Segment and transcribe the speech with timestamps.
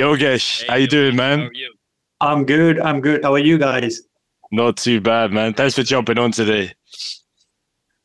[0.00, 1.40] Yogesh, hey, how you doing, man?
[1.40, 1.74] How are you?
[2.22, 2.80] I'm good.
[2.80, 3.22] I'm good.
[3.22, 4.00] How are you guys?
[4.50, 5.52] Not too bad, man.
[5.52, 6.72] Thanks for jumping on today.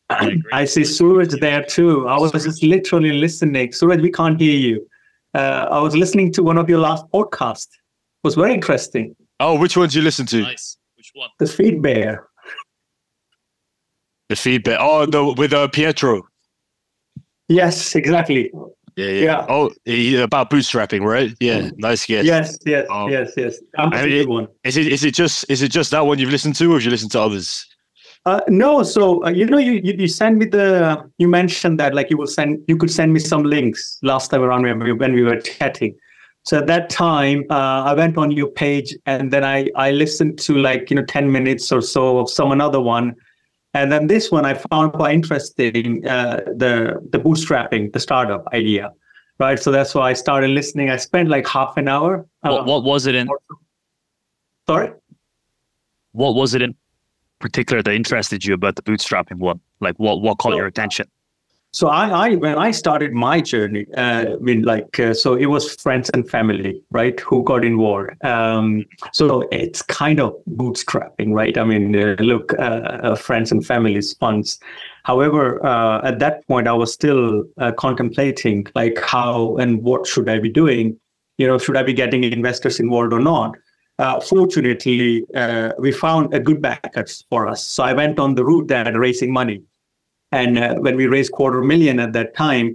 [0.09, 2.05] I see Suraj there too.
[2.07, 3.71] I was just literally listening.
[3.71, 4.85] Suraj, we can't hear you.
[5.33, 7.69] Uh, I was listening to one of your last podcasts.
[7.69, 9.15] It was very interesting.
[9.39, 10.41] Oh, which one did you listen to?
[10.41, 10.77] Nice.
[10.97, 11.29] Which one?
[11.39, 12.27] The Feed Bear.
[14.27, 14.77] The Feed Bear.
[14.81, 16.27] Oh, the with uh, Pietro.
[17.47, 18.51] Yes, exactly.
[18.95, 19.23] Yeah, yeah.
[19.23, 19.45] yeah.
[19.49, 21.35] Oh, about bootstrapping, right?
[21.39, 22.25] Yeah, nice guess.
[22.25, 23.59] Yes, yes, um, yes, yes.
[23.77, 24.47] I'm it, one.
[24.63, 26.83] Is it is it just is it just that one you've listened to, or have
[26.83, 27.67] you listened to others?
[28.25, 31.93] Uh, no, so uh, you know, you, you you send me the you mentioned that
[31.93, 34.93] like you will send you could send me some links last time around when we,
[34.93, 35.95] when we were chatting.
[36.43, 40.39] So at that time, uh, I went on your page and then I I listened
[40.39, 43.13] to like you know ten minutes or so of some another one,
[43.75, 48.91] and then this one I found quite interesting uh, the the bootstrapping the startup idea,
[49.37, 49.59] right?
[49.59, 50.89] So that's why I started listening.
[50.89, 52.25] I spent like half an hour.
[52.41, 53.27] What, what was it in?
[54.65, 54.91] Sorry.
[56.13, 56.73] What was it in
[57.39, 59.59] particular that interested you about the bootstrapping one?
[59.81, 61.07] Like what what caught your attention?
[61.75, 65.47] So I, I when I started my journey, uh, I mean, like, uh, so it
[65.47, 68.11] was friends and family, right, who got involved.
[68.23, 71.57] Um, so it's kind of bootstrapping, right?
[71.57, 74.57] I mean, uh, look, uh, uh, friends and families funds.
[75.03, 77.43] However, uh, at that point, I was still
[77.77, 80.97] contemplating, like, how and what should I be doing?
[81.37, 83.53] You know, should I be getting investors involved or not?
[83.99, 87.65] uh, fortunately, uh, we found a good backers for us.
[87.65, 89.61] So I went on the route that raising money,
[90.41, 92.67] and uh, when we raised quarter million at that time,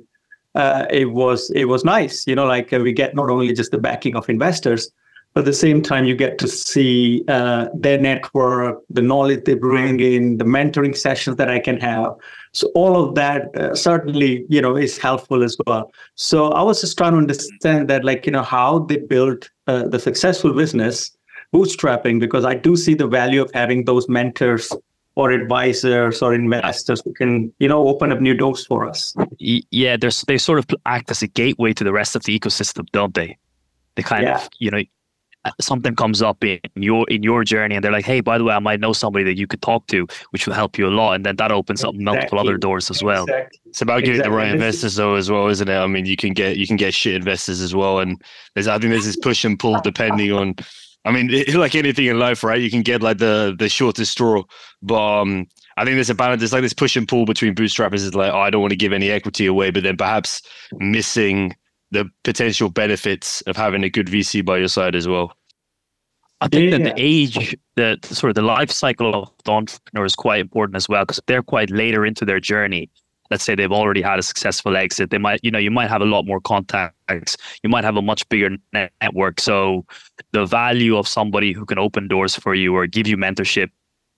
[0.54, 2.26] uh, it was it was nice.
[2.26, 4.90] You know, like uh, we get not only just the backing of investors,
[5.32, 9.54] but at the same time you get to see uh, their network, the knowledge they
[9.54, 12.14] bring in, the mentoring sessions that I can have.
[12.52, 15.92] So all of that uh, certainly, you know, is helpful as well.
[16.16, 19.86] So I was just trying to understand that, like, you know, how they built uh,
[19.86, 21.16] the successful business,
[21.54, 24.72] bootstrapping, because I do see the value of having those mentors
[25.16, 29.14] or advisors or investors who can, you know, open up new doors for us.
[29.38, 32.86] Yeah, there's they sort of act as a gateway to the rest of the ecosystem,
[32.92, 33.36] don't they?
[33.96, 34.36] They kind yeah.
[34.36, 34.82] of, you know,
[35.60, 38.52] something comes up in your in your journey and they're like hey by the way
[38.52, 41.14] i might know somebody that you could talk to which will help you a lot
[41.14, 43.60] and then that opens up multiple other doors as well exactly.
[43.64, 44.30] it's about getting exactly.
[44.30, 46.76] the right investors though as well isn't it i mean you can get you can
[46.76, 48.22] get shit investors as well and
[48.54, 50.54] there's i think there's this push and pull depending on
[51.04, 54.12] i mean it, like anything in life right you can get like the the shortest
[54.12, 54.42] straw
[54.82, 55.46] but um
[55.76, 56.40] I think there's a balance.
[56.40, 57.94] There's like this push and pull between bootstrappers.
[57.94, 60.42] Is like, oh, I don't want to give any equity away, but then perhaps
[60.74, 61.56] missing
[61.90, 65.32] the potential benefits of having a good VC by your side as well.
[66.42, 66.78] I think yeah.
[66.78, 70.76] that the age, the sort of the life cycle of the entrepreneur is quite important
[70.76, 72.90] as well because they're quite later into their journey.
[73.30, 75.10] Let's say they've already had a successful exit.
[75.10, 77.36] They might, you know, you might have a lot more contacts.
[77.62, 79.40] You might have a much bigger network.
[79.40, 79.84] So
[80.32, 83.68] the value of somebody who can open doors for you or give you mentorship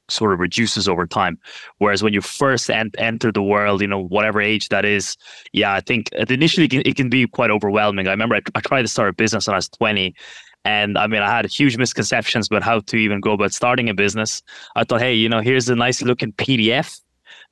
[0.08, 1.38] sort of reduces over time.
[1.78, 5.16] Whereas when you first en- enter the world, you know, whatever age that is,
[5.52, 8.08] yeah, I think uh, initially it can, it can be quite overwhelming.
[8.08, 10.14] I remember I, I tried to start a business when I was 20
[10.64, 13.94] and I mean, I had huge misconceptions about how to even go about starting a
[13.94, 14.42] business.
[14.76, 17.00] I thought, hey, you know, here's a nice looking PDF.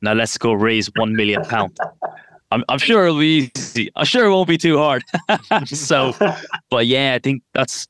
[0.02, 1.76] Now let's go raise one million pound.
[2.52, 3.90] I'm, I'm sure it'll be easy.
[3.96, 5.04] I'm sure it won't be too hard.
[5.66, 6.14] so,
[6.70, 7.86] but yeah, I think that's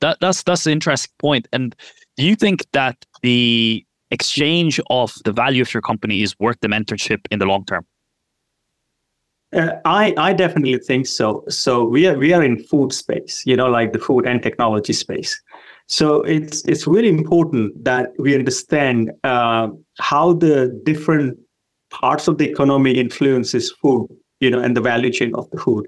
[0.00, 1.48] that that's that's the interesting point.
[1.52, 1.74] And
[2.16, 6.68] do you think that the exchange of the value of your company is worth the
[6.68, 7.84] mentorship in the long term?
[9.52, 11.42] Uh, I I definitely think so.
[11.48, 14.92] So we are we are in food space, you know, like the food and technology
[14.92, 15.40] space.
[15.88, 19.68] So it's it's really important that we understand uh,
[19.98, 21.38] how the different
[21.90, 24.06] parts of the economy influences food,
[24.40, 25.86] you know, and the value chain of the food.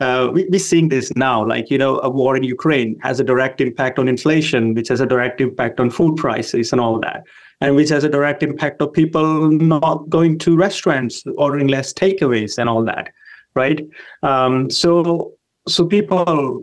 [0.00, 3.24] Uh, we, we're seeing this now, like you know, a war in Ukraine has a
[3.24, 7.22] direct impact on inflation, which has a direct impact on food prices and all that
[7.60, 12.58] and which has a direct impact of people not going to restaurants, ordering less takeaways,
[12.58, 13.10] and all that,
[13.54, 13.80] right?
[14.22, 15.32] Um, so,
[15.66, 16.62] so people,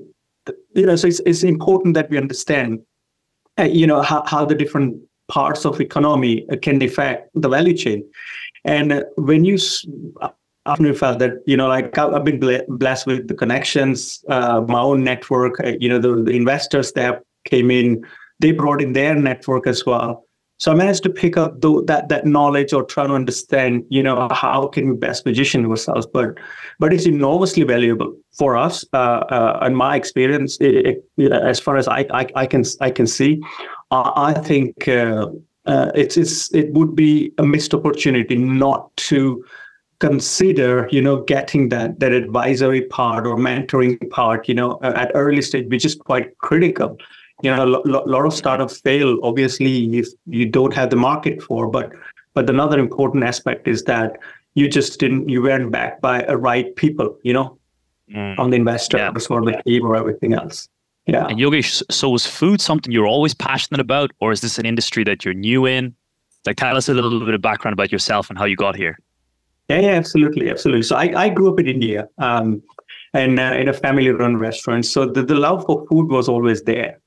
[0.76, 2.80] you know, so it's it's important that we understand,
[3.60, 4.98] uh, you know, how how the different
[5.30, 8.04] parts of economy can affect the value chain,
[8.66, 9.58] and when you
[10.66, 15.04] often felt that you know like i've been blessed with the connections uh, my own
[15.04, 18.04] network uh, you know the, the, investors that came in
[18.40, 20.26] they brought in their network as well
[20.64, 24.02] so I managed to pick up the, that that knowledge or try to understand, you
[24.02, 26.08] know, how can we best position ourselves.
[26.08, 26.36] But
[26.80, 28.86] but it's enormously valuable for us.
[28.94, 32.92] Uh, uh, in my experience, it, it, as far as I, I, I can I
[32.92, 33.42] can see,
[33.92, 35.28] I think uh,
[35.66, 39.44] uh, it's it's it would be a missed opportunity not to
[40.00, 45.42] consider you know getting that that advisory part or mentoring part you know at early
[45.42, 46.98] stage which is quite critical
[47.42, 51.42] you know a lo- lot of startups fail obviously if you don't have the market
[51.42, 51.92] for but
[52.34, 54.18] but another important aspect is that
[54.56, 57.58] you just didn't you weren't backed by a right people you know
[58.12, 58.38] mm.
[58.40, 59.36] on the investors yeah.
[59.36, 60.68] or the team or everything else.
[61.06, 61.28] Yeah.
[61.28, 65.04] And yogesh so was food something you're always passionate about or is this an industry
[65.04, 65.94] that you're new in?
[66.46, 68.98] Like tell us a little bit of background about yourself and how you got here.
[69.70, 70.84] Yeah, yeah absolutely absolutely.
[70.84, 72.62] So i, I grew up in india um,
[73.14, 74.86] and uh, in a family run restaurant.
[74.86, 77.00] So the, the love for food was always there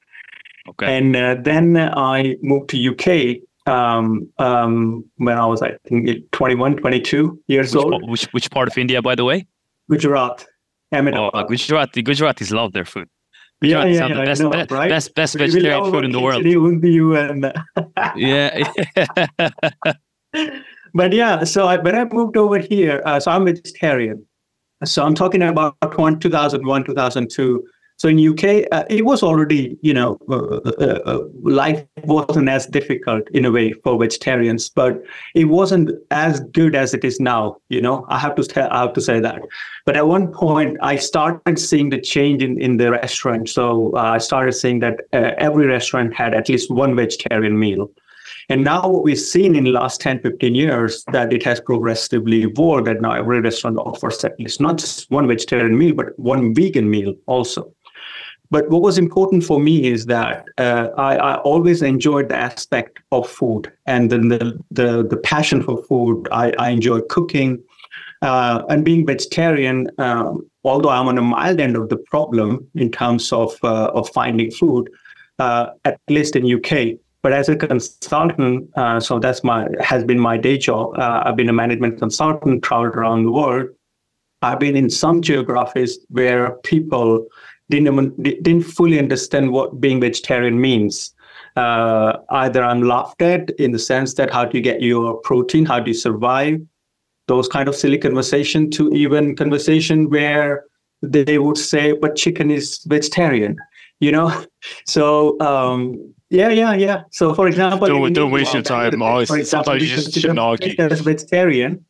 [0.68, 0.96] Okay.
[0.96, 6.76] And uh, then I moved to UK um, um, when I was, I think, 21,
[6.76, 8.08] 22 years which, old.
[8.08, 9.46] Which which part of India, by the way?
[9.90, 10.46] Gujarat.
[10.92, 11.30] Ahmedabad.
[11.34, 11.92] Oh, Gujarat.
[11.92, 13.08] The Gujaratis love their food.
[13.62, 14.88] Gujarat yeah, yeah, yeah, best, know, best, right?
[14.88, 16.44] best, best vegetarian food in the world.
[16.44, 17.52] And,
[18.16, 18.72] yeah.
[20.94, 24.24] but yeah, so I, when I moved over here, uh, so I'm vegetarian.
[24.84, 27.64] So I'm talking about 2001, 2002
[27.98, 32.66] so in UK, uh, it was already, you know, uh, uh, uh, life wasn't as
[32.66, 35.02] difficult in a way for vegetarians, but
[35.34, 37.56] it wasn't as good as it is now.
[37.70, 39.40] You know, I have to I have to say that.
[39.86, 43.48] But at one point, I started seeing the change in in the restaurant.
[43.48, 47.90] So uh, I started seeing that uh, every restaurant had at least one vegetarian meal.
[48.48, 52.42] And now what we've seen in the last 10, 15 years that it has progressively
[52.42, 56.54] evolved that now every restaurant offers at least not just one vegetarian meal, but one
[56.54, 57.72] vegan meal also.
[58.50, 63.00] But what was important for me is that uh, I, I, always enjoyed the aspect
[63.10, 66.28] of food and then the, the, the passion for food.
[66.30, 67.62] I, I enjoy cooking
[68.22, 69.88] uh, and being vegetarian.
[69.98, 74.08] Um, although I'm on a mild end of the problem in terms of uh, of
[74.10, 74.90] finding food,
[75.38, 76.98] uh, at least in UK.
[77.22, 80.98] But as a consultant, uh, so that's my has been my day job.
[80.98, 83.68] Uh, I've been a management consultant, traveled around the world.
[84.42, 87.26] I've been in some geographies where people
[87.70, 91.12] didn't didn't fully understand what being vegetarian means.
[91.56, 95.64] Uh, either I'm laughed at in the sense that how do you get your protein,
[95.64, 96.60] how do you survive,
[97.28, 100.64] those kind of silly conversation, to even conversation where
[101.02, 103.56] they would say, "But chicken is vegetarian,"
[104.00, 104.44] you know.
[104.86, 107.02] So um, yeah, yeah, yeah.
[107.12, 108.88] So for example, don't, don't waste your time.
[108.94, 110.74] Example, sometimes you just shouldn't argue.
[110.78, 111.84] As vegetarian,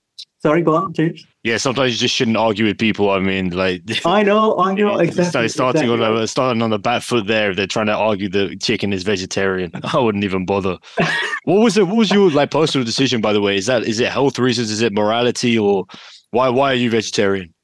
[0.46, 1.26] Sorry, go on, James.
[1.46, 3.10] Yeah, sometimes you just shouldn't argue with people.
[3.10, 5.46] I mean, like I know, I know exactly.
[5.46, 6.04] starting exactly.
[6.04, 7.50] on a starting on the back foot there.
[7.52, 10.76] If they're trying to argue the chicken is vegetarian, I wouldn't even bother.
[11.44, 11.87] what was it?
[11.87, 13.20] What was your like personal decision?
[13.20, 14.72] By the way, is that is it health reasons?
[14.72, 15.84] Is it morality, or
[16.32, 17.54] why why are you vegetarian?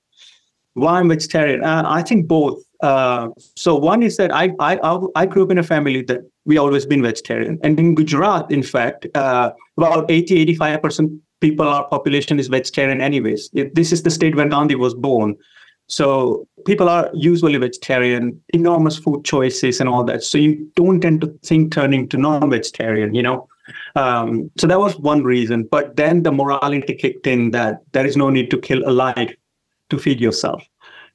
[0.75, 1.64] Why I'm vegetarian?
[1.64, 2.62] Uh, I think both.
[2.84, 4.79] Uh, so one is that I, I
[5.17, 8.62] I grew up in a family that we always been vegetarian, and in Gujarat, in
[8.62, 11.12] fact, uh, about 80 85 percent
[11.43, 13.50] people, our population is vegetarian anyways.
[13.53, 15.37] It, this is the state where Gandhi was born.
[15.89, 20.23] So people are usually vegetarian, enormous food choices and all that.
[20.23, 23.49] So you don't tend to think turning to non-vegetarian, you know.
[23.97, 25.69] Um, so that was one reason.
[25.71, 29.35] But then the morality kicked in that there is no need to kill a life
[29.91, 30.65] to feed yourself.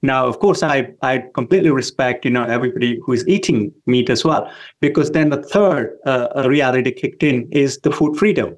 [0.04, 4.24] Now, of course, I, I completely respect, you know, everybody who is eating meat as
[4.24, 8.56] well, because then the third uh, reality kicked in is the food freedom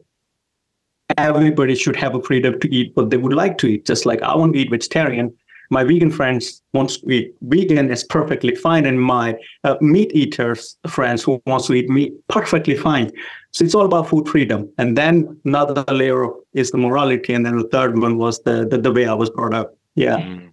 [1.26, 3.86] everybody should have a freedom to eat what they would like to eat.
[3.86, 5.36] Just like I want to eat vegetarian,
[5.70, 10.78] my vegan friends wants to eat vegan is perfectly fine, and my uh, meat eaters
[10.88, 13.12] friends who wants to eat meat perfectly fine.
[13.52, 14.72] So it's all about food freedom.
[14.78, 18.78] And then another layer is the morality, and then the third one was the the,
[18.78, 19.76] the way I was brought up.
[19.96, 20.18] Yeah.
[20.18, 20.52] Mm.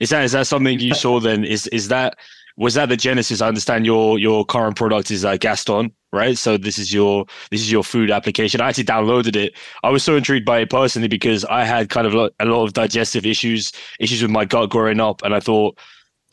[0.00, 1.44] Is that is that something you saw then?
[1.44, 2.18] Is is that
[2.56, 3.40] was that the genesis?
[3.40, 6.38] I understand your your current product is uh, Gaston, right?
[6.38, 8.60] So this is your this is your food application.
[8.60, 9.54] I actually downloaded it.
[9.82, 12.72] I was so intrigued by it personally because I had kind of a lot of
[12.72, 15.78] digestive issues, issues with my gut growing up, and I thought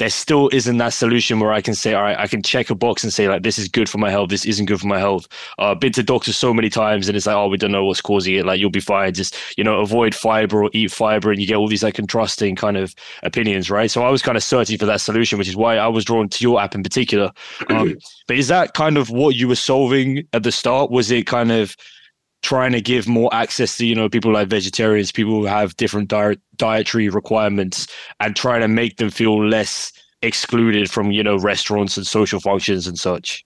[0.02, 2.76] there still isn't that solution where I can say, all right, I can check a
[2.76, 4.98] box and say like, this is good for my health, this isn't good for my
[4.98, 5.28] health.
[5.60, 7.86] Uh, I've been to doctors so many times, and it's like, oh, we don't know
[7.86, 8.44] what's causing it.
[8.44, 9.14] Like, you'll be fine.
[9.14, 12.56] Just you know, avoid fiber or eat fiber, and you get all these like contrasting
[12.56, 13.92] kind of opinions, right?
[13.92, 16.30] So I was kind of searching for that solution, which is why I was drawn
[16.30, 17.32] to your app in particular.
[17.70, 17.96] Um,
[18.28, 20.90] but is that kind of what you were solving at the start?
[20.90, 21.78] Was it kind of
[22.42, 26.08] trying to give more access to you know people like vegetarians people who have different
[26.08, 27.88] diet, dietary requirements
[28.20, 32.88] and trying to make them feel less excluded from you know restaurants and social functions
[32.88, 33.46] and such.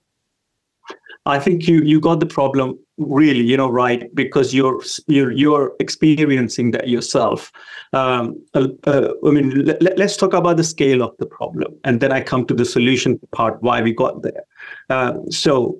[1.25, 5.73] I think you you got the problem really you know right because you're you're you're
[5.79, 7.51] experiencing that yourself.
[7.93, 12.01] Um, uh, uh, i mean let, us talk about the scale of the problem and
[12.01, 14.43] then i come to the solution part why we got there.
[14.89, 15.77] Uh, so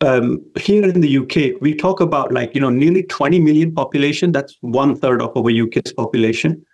[0.00, 4.32] um, here in the UK, we talk about like you know nearly 20 million population.
[4.32, 6.64] That's one third of our UK's population.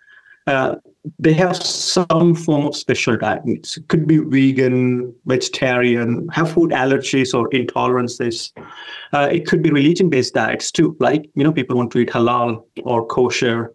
[0.47, 0.75] Uh,
[1.19, 3.41] they have some form of special diet.
[3.45, 8.51] It could be vegan, vegetarian, have food allergies or intolerances.
[9.13, 12.63] Uh, it could be religion-based diets too, like you know people want to eat halal
[12.83, 13.73] or kosher.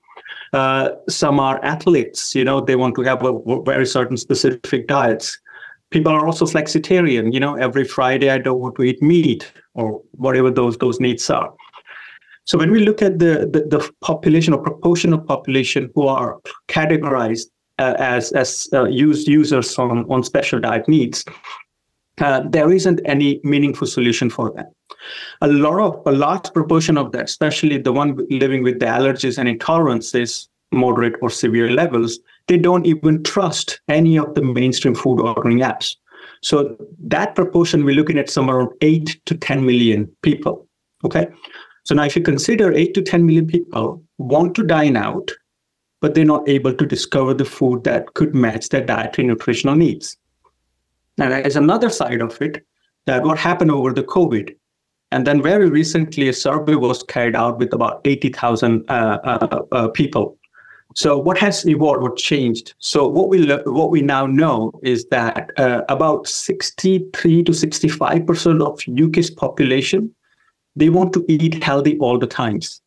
[0.53, 5.39] Uh, some are athletes, you know, they want to have a very certain specific diets.
[5.91, 10.01] People are also flexitarian, you know, every Friday I don't want to eat meat or
[10.13, 11.53] whatever those those needs are.
[12.45, 16.39] So when we look at the, the, the population or proportion of population who are
[16.69, 17.47] categorized
[17.79, 21.25] uh, as as uh, used users on, on special diet needs,
[22.21, 24.67] uh, there isn't any meaningful solution for that.
[25.41, 29.39] A lot of a large proportion of that, especially the one living with the allergies
[29.39, 32.19] and intolerances, moderate or severe levels,
[32.51, 35.95] they don't even trust any of the mainstream food ordering apps.
[36.43, 40.67] So that proportion, we're looking at somewhere around eight to 10 million people.
[41.05, 41.29] Okay.
[41.85, 45.31] So now, if you consider 8 to 10 million people want to dine out,
[46.01, 50.17] but they're not able to discover the food that could match their dietary nutritional needs.
[51.19, 52.67] Now, there's another side of it
[53.07, 54.57] that what happened over the COVID.
[55.13, 59.89] And then very recently, a survey was carried out with about 80,000 uh, uh, uh,
[59.89, 60.37] people.
[60.95, 62.75] So what has evolved, what changed?
[62.79, 68.27] So what we lo- what we now know is that uh, about 63 to 65
[68.27, 70.15] percent of UK's population
[70.77, 72.81] they want to eat healthy all the times.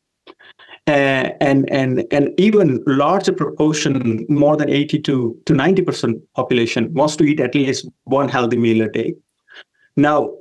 [0.85, 7.15] Uh, and and and even larger proportion, more than 80 to, to 90% population wants
[7.15, 9.15] to eat at least one healthy meal a day.
[9.95, 10.33] Now,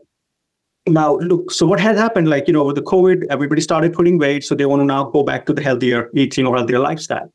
[0.89, 4.19] now look, so what has happened, like, you know, with the COVID, everybody started putting
[4.19, 7.33] weight, so they want to now go back to the healthier eating or healthier lifestyle.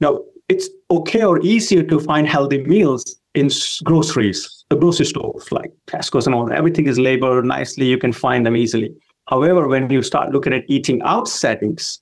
[0.00, 3.50] Now, it's okay or easier to find healthy meals in
[3.84, 6.52] groceries, the grocery stores like Tesco's and all.
[6.52, 8.94] Everything is labeled nicely, you can find them easily.
[9.28, 12.00] However, when you start looking at eating out settings,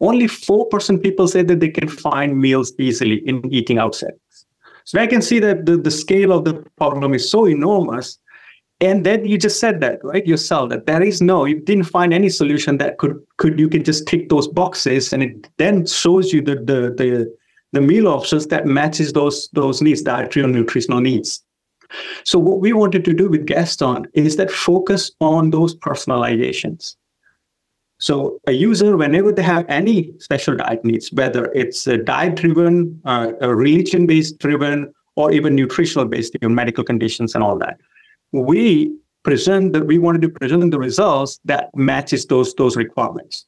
[0.00, 4.46] only 4% people say that they can find meals easily in eating out settings.
[4.84, 8.18] So I can see that the, the scale of the problem is so enormous.
[8.80, 12.14] And then you just said that, right, yourself, that there is no, you didn't find
[12.14, 16.32] any solution that could could you can just tick those boxes and it then shows
[16.32, 17.36] you the the the,
[17.72, 21.42] the meal options that matches those those needs, dietary or nutritional needs.
[22.24, 26.96] So what we wanted to do with Gaston is that focus on those personalizations.
[27.98, 33.00] So a user, whenever they have any special diet needs, whether it's a diet driven,
[33.04, 37.78] uh, religion based driven, or even nutritional based, you know, medical conditions and all that,
[38.32, 38.90] we
[39.22, 43.46] present that we wanted to present the results that matches those those requirements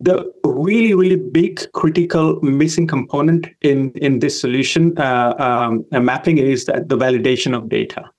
[0.00, 6.64] the really really big critical missing component in in this solution uh, um, mapping is
[6.66, 8.10] that the validation of data.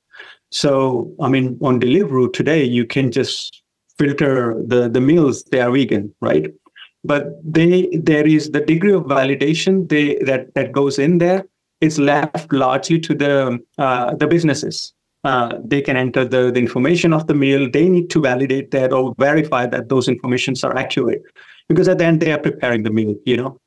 [0.51, 3.63] So i mean on deliveroo today you can just
[3.97, 6.51] filter the the meals they are vegan right?
[7.03, 11.45] But they there is the degree of validation they that that goes in there
[11.81, 14.93] is left largely to the uh, the businesses.
[15.23, 17.67] Uh, they can enter the, the information of the meal.
[17.67, 21.23] They need to validate that or verify that those informations are accurate
[21.69, 23.59] because at the end they are preparing the meal, you know.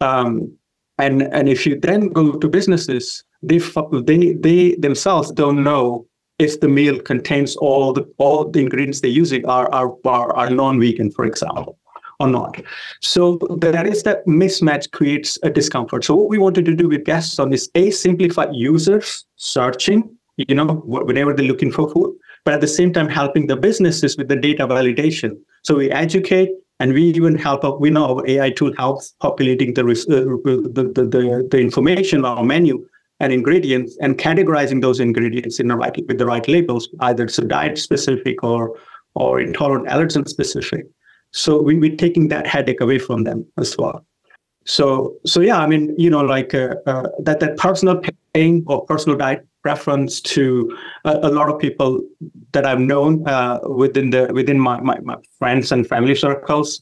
[0.00, 0.56] Um,
[0.98, 6.06] and and if you then go to businesses, they they they themselves don't know
[6.38, 10.50] if the meal contains all the all the ingredients they're using are are are, are
[10.50, 11.78] non-vegan, for example,
[12.20, 12.60] or not.
[13.00, 16.04] So there is that mismatch creates a discomfort.
[16.04, 20.82] So what we wanted to do with Gaston is a simplify users searching, you know,
[20.86, 24.36] whenever they're looking for food, but at the same time helping the businesses with the
[24.36, 25.36] data validation.
[25.62, 26.50] So we educate
[26.84, 30.24] and we even help we know our ai tool helps populating the, uh,
[30.76, 32.86] the, the, the, information on our menu
[33.20, 37.38] and ingredients and categorizing those ingredients in the right with the right labels either it's
[37.54, 38.78] diet specific or
[39.14, 40.84] or intolerant allergen specific.
[41.30, 44.04] So we, we're taking that headache away from them as well.
[44.66, 48.02] So so yeah i mean you know like uh, uh, that that personal
[48.34, 50.44] pain or personal diet preference to
[51.04, 52.00] a, a lot of people
[52.52, 56.80] that I've known uh, within the within my, my, my, friends and family circles,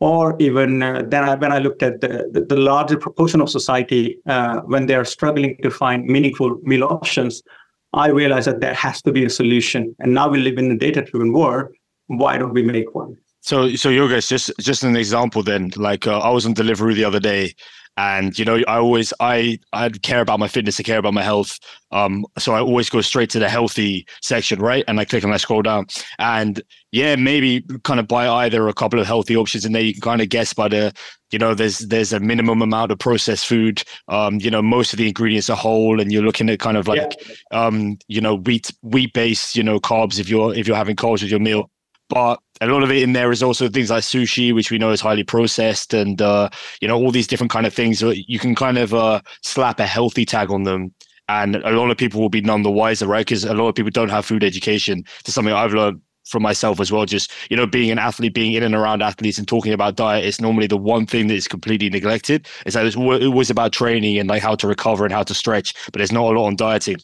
[0.00, 3.48] or even uh, then I, when I looked at the, the, the larger proportion of
[3.48, 7.42] society uh, when they are struggling to find meaningful meal options,
[7.92, 9.94] I realized that there has to be a solution.
[10.00, 11.68] And now we live in a data-driven world.
[12.08, 13.16] Why don't we make one?
[13.40, 15.70] So, so Yogesh, just just an example then.
[15.76, 17.54] Like uh, I was on Deliveroo the other day,
[17.96, 21.22] and you know i always i i care about my fitness i care about my
[21.22, 21.58] health.
[21.92, 24.84] Um so i always go straight to the healthy section right?
[24.88, 25.86] And i click and i scroll down.
[26.18, 29.92] And yeah maybe kind of buy either a couple of healthy options and there you
[29.92, 30.92] can kind of guess by the
[31.30, 33.82] you know there's there's a minimum amount of processed food.
[34.08, 36.88] Um you know most of the ingredients are whole and you're looking at kind of
[36.88, 37.34] like yeah.
[37.66, 41.22] um you know wheat wheat based you know carbs if you're if you're having carbs
[41.22, 41.70] with your meal.
[42.10, 44.90] But a lot of it in there is also things like sushi, which we know
[44.90, 46.48] is highly processed, and uh,
[46.80, 48.00] you know all these different kind of things.
[48.02, 50.94] You can kind of uh, slap a healthy tag on them,
[51.28, 53.26] and a lot of people will be none the wiser, right?
[53.26, 55.04] Because a lot of people don't have food education.
[55.20, 57.04] It's something I've learned from myself as well.
[57.06, 60.24] Just you know, being an athlete, being in and around athletes, and talking about diet
[60.24, 62.46] is normally the one thing that is completely neglected.
[62.66, 65.74] It's like it's always about training and like how to recover and how to stretch,
[65.86, 66.98] but there's not a lot on dieting.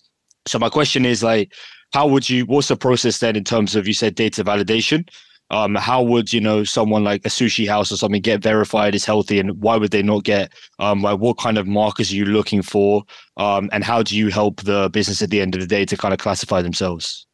[0.47, 1.53] So my question is like,
[1.93, 2.47] how would you?
[2.47, 5.09] What's the process then in terms of you said data validation?
[5.51, 9.05] Um, how would you know someone like a sushi house or something get verified as
[9.05, 10.53] healthy, and why would they not get?
[10.79, 13.05] Um, like what kind of markers are you looking for?
[13.37, 15.97] Um, and how do you help the business at the end of the day to
[15.97, 17.27] kind of classify themselves?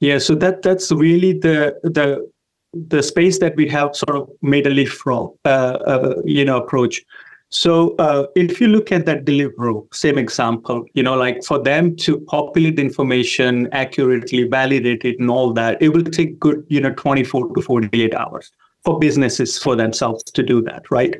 [0.00, 2.28] Yeah, so that that's really the the
[2.72, 6.58] the space that we have sort of made a leap from, uh, uh, you know,
[6.58, 7.02] approach.
[7.50, 11.96] So uh, if you look at that Deliveroo, same example, you know, like for them
[11.96, 16.80] to populate the information accurately, validate it, and all that, it will take good, you
[16.80, 18.52] know, 24 to 48 hours
[18.84, 21.16] for businesses for themselves to do that, right?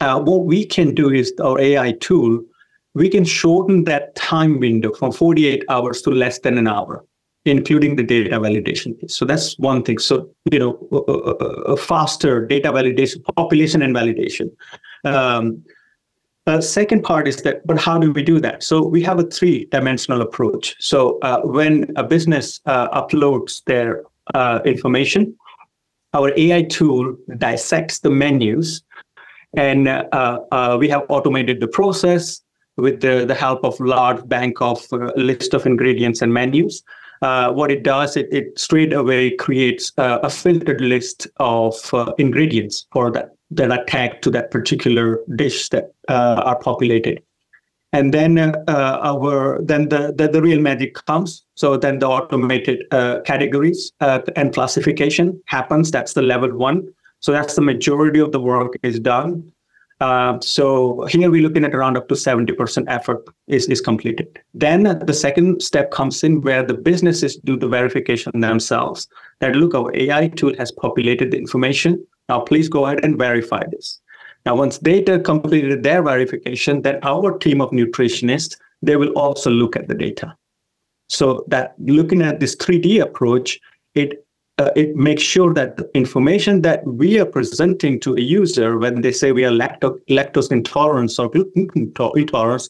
[0.00, 2.42] Uh, what we can do is our AI tool,
[2.94, 7.04] we can shorten that time window from 48 hours to less than an hour
[7.46, 9.14] including the data validation piece.
[9.14, 9.98] So that's one thing.
[9.98, 14.50] So, you know, a, a faster data validation, population and validation.
[15.04, 15.64] Um,
[16.46, 18.62] uh, second part is that, but how do we do that?
[18.62, 20.76] So we have a three-dimensional approach.
[20.78, 24.02] So uh, when a business uh, uploads their
[24.34, 25.34] uh, information,
[26.12, 28.82] our AI tool dissects the menus,
[29.56, 32.42] and uh, we have automated the process
[32.76, 36.82] with the, the help of large bank of list of ingredients and menus
[37.20, 41.74] what it does, it, it straight away creates a filtered list of
[42.18, 47.22] ingredients for that that are tagged to that particular dish that uh, are populated.
[47.92, 51.44] And then uh, our then the, the, the real magic comes.
[51.54, 52.82] So then the automated
[53.24, 55.92] categories and classification happens.
[55.92, 56.92] That's the level one.
[57.20, 59.52] So that's the majority of the work is done.
[60.00, 64.40] Uh, so here we're looking at around up to 70% effort is, is completed.
[64.52, 69.08] Then the second step comes in where the businesses do the verification themselves.
[69.38, 72.04] That look, our AI tool has populated the information.
[72.28, 74.00] Now please go ahead and verify this.
[74.46, 79.74] Now, once data completed their verification, then our team of nutritionists, they will also look
[79.74, 80.36] at the data.
[81.08, 83.58] So that looking at this 3D approach,
[83.94, 84.26] it
[84.58, 89.00] uh, it makes sure that the information that we are presenting to a user when
[89.00, 91.68] they say we are lacto- lactose intolerant or gluten
[92.14, 92.68] intolerant,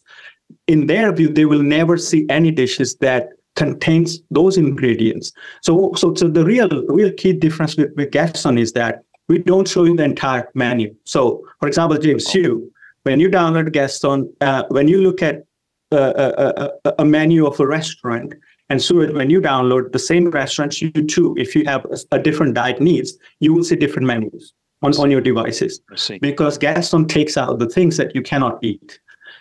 [0.67, 5.31] in their view, they will never see any dishes that contains those ingredients.
[5.63, 9.69] So, so, so the real, real key difference with, with Gaston is that we don't
[9.69, 10.95] show you the entire menu.
[11.05, 12.73] So, for example, James, you,
[13.05, 15.45] when you download Gaston, uh, when you look at
[15.93, 18.35] uh, a, a, a menu of a restaurant,
[18.71, 22.55] and so when you download the same restaurant, you too, if you have a, different
[22.55, 25.81] diet needs, you will see different menus on, on your devices.
[26.21, 28.99] Because Gaston takes out the things that you cannot eat.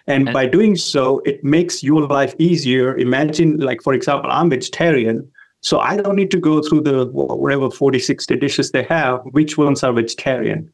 [0.07, 2.97] And, and by doing so, it makes your life easier.
[2.97, 5.31] Imagine, like, for example, I'm vegetarian.
[5.63, 9.57] So I don't need to go through the whatever 40, 60 dishes they have, which
[9.57, 10.71] ones are vegetarian.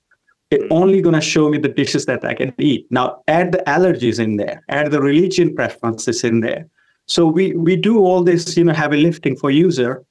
[0.49, 0.73] It's hmm.
[0.73, 2.88] only going to show me the dishes that I can eat.
[2.89, 6.67] Now, add the allergies in there, add the religion preferences in there.
[7.06, 10.04] So we we do all this, you know, heavy lifting for user,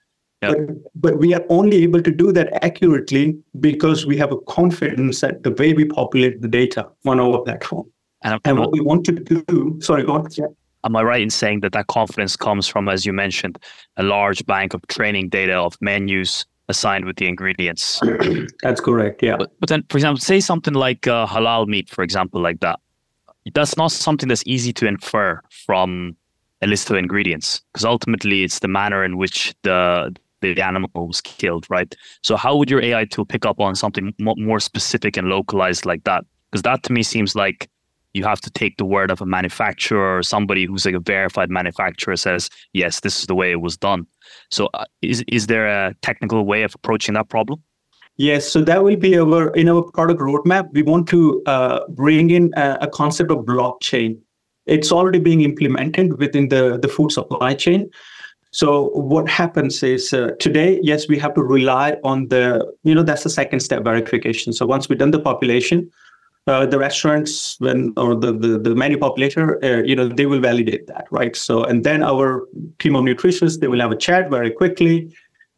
[0.42, 0.56] yep.
[0.56, 0.58] but
[0.94, 5.42] but we are only able to do that accurately because we have a confidence that
[5.44, 7.86] the way we populate the data on our platform.
[8.22, 10.26] And, and what we want to do, sorry, go on.
[10.32, 10.46] Yeah.
[10.84, 13.58] Am I right in saying that that confidence comes from, as you mentioned,
[13.96, 18.00] a large bank of training data of menus assigned with the ingredients?
[18.62, 19.22] That's correct.
[19.22, 19.36] Yeah.
[19.36, 22.78] But, but then, for example, say something like uh, halal meat, for example, like that.
[23.54, 26.16] That's not something that's easy to infer from
[26.60, 31.20] a list of ingredients because ultimately it's the manner in which the the animal was
[31.20, 31.96] killed, right?
[32.22, 36.04] So how would your AI tool pick up on something more specific and localized like
[36.04, 36.24] that?
[36.50, 37.68] Because that to me seems like
[38.14, 41.50] you have to take the word of a manufacturer or somebody who's like a verified
[41.50, 44.06] manufacturer says, yes, this is the way it was done.
[44.50, 47.62] So uh, is is there a technical way of approaching that problem?
[48.16, 50.68] Yes, so that will be our in our product roadmap.
[50.72, 54.18] We want to uh, bring in a, a concept of blockchain
[54.68, 57.90] it's already being implemented within the, the food supply chain.
[58.50, 63.02] So what happens is uh, today, yes, we have to rely on the, you know,
[63.02, 64.52] that's the second step verification.
[64.52, 65.90] So once we've done the population,
[66.48, 70.40] uh, the restaurants when or the the, the menu populator, uh, you know, they will
[70.40, 71.36] validate that, right?
[71.36, 72.26] So and then our
[72.80, 74.96] team of nutritionists, they will have a chat very quickly.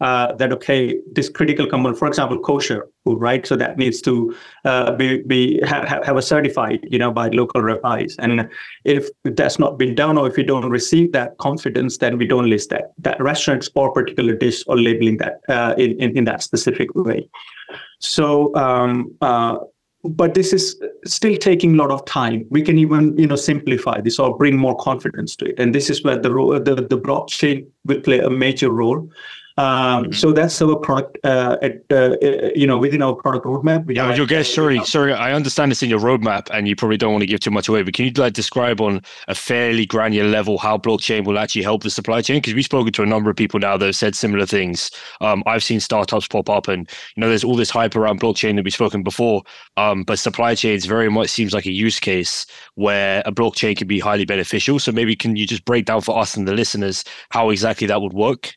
[0.00, 3.46] uh, that okay, this critical component, for example, kosher food, right?
[3.46, 7.60] So that needs to uh, be be have, have a certified, you know, by local
[7.60, 8.16] rabbis.
[8.18, 8.48] And
[8.84, 12.48] if that's not been done, or if we don't receive that confidence, then we don't
[12.48, 16.42] list that that restaurant or particular dish or labeling that uh, in, in in that
[16.42, 17.28] specific way.
[17.98, 18.54] So.
[18.54, 19.58] Um, uh,
[20.04, 22.46] but this is still taking a lot of time.
[22.50, 25.90] We can even you know simplify this or bring more confidence to it, and this
[25.90, 26.30] is where the
[26.64, 29.08] the, the blockchain will play a major role.
[29.60, 30.12] Um, mm-hmm.
[30.12, 32.16] So that's our product, uh, at, uh,
[32.54, 33.84] you know, within our product roadmap.
[33.84, 34.54] We yeah, Yogesh.
[34.54, 35.12] Sorry, sorry.
[35.12, 37.68] I understand it's in your roadmap, and you probably don't want to give too much
[37.68, 37.82] away.
[37.82, 41.82] But can you like describe on a fairly granular level how blockchain will actually help
[41.82, 42.38] the supply chain?
[42.38, 44.90] Because we've spoken to a number of people now that have said similar things.
[45.20, 48.56] Um, I've seen startups pop up, and you know, there's all this hype around blockchain
[48.56, 49.42] that we've spoken before.
[49.76, 52.46] Um, but supply chains very much seems like a use case
[52.76, 54.78] where a blockchain can be highly beneficial.
[54.78, 58.00] So maybe can you just break down for us and the listeners how exactly that
[58.00, 58.54] would work?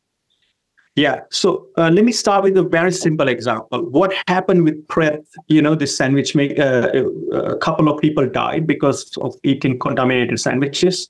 [0.95, 1.21] Yeah.
[1.31, 3.81] So uh, let me start with a very simple example.
[3.89, 5.23] What happened with Pret?
[5.47, 9.79] You know, the sandwich make uh, uh, a couple of people died because of eating
[9.79, 11.09] contaminated sandwiches.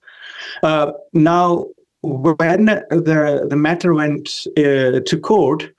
[0.64, 1.66] Uh, now,
[2.02, 5.70] when the the matter went uh, to court,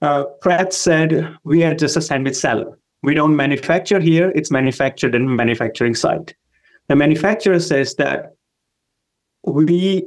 [0.00, 2.76] uh, Pret said we are just a sandwich seller.
[3.04, 4.32] We don't manufacture here.
[4.34, 6.34] It's manufactured in manufacturing site.
[6.88, 8.34] The manufacturer says that
[9.44, 10.04] we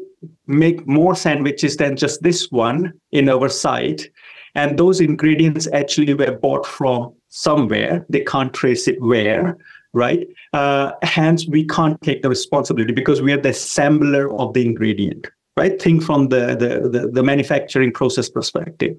[0.47, 4.09] make more sandwiches than just this one in our site.
[4.55, 8.05] And those ingredients actually were bought from somewhere.
[8.09, 9.57] They can't trace it where,
[9.91, 10.25] right?
[10.53, 15.27] Uh, hence, we can't take the responsibility because we are the assembler of the ingredient,
[15.57, 15.81] right?
[15.81, 18.95] Think from the the, the, the manufacturing process perspective.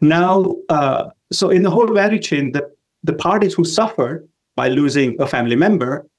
[0.00, 2.68] Now, uh, so in the whole value chain, the,
[3.04, 6.09] the parties who suffered by losing a family member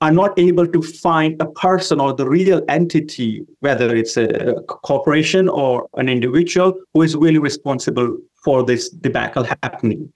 [0.00, 5.48] are not able to find a person or the real entity, whether it's a corporation
[5.48, 10.10] or an individual, who is really responsible for this debacle happening.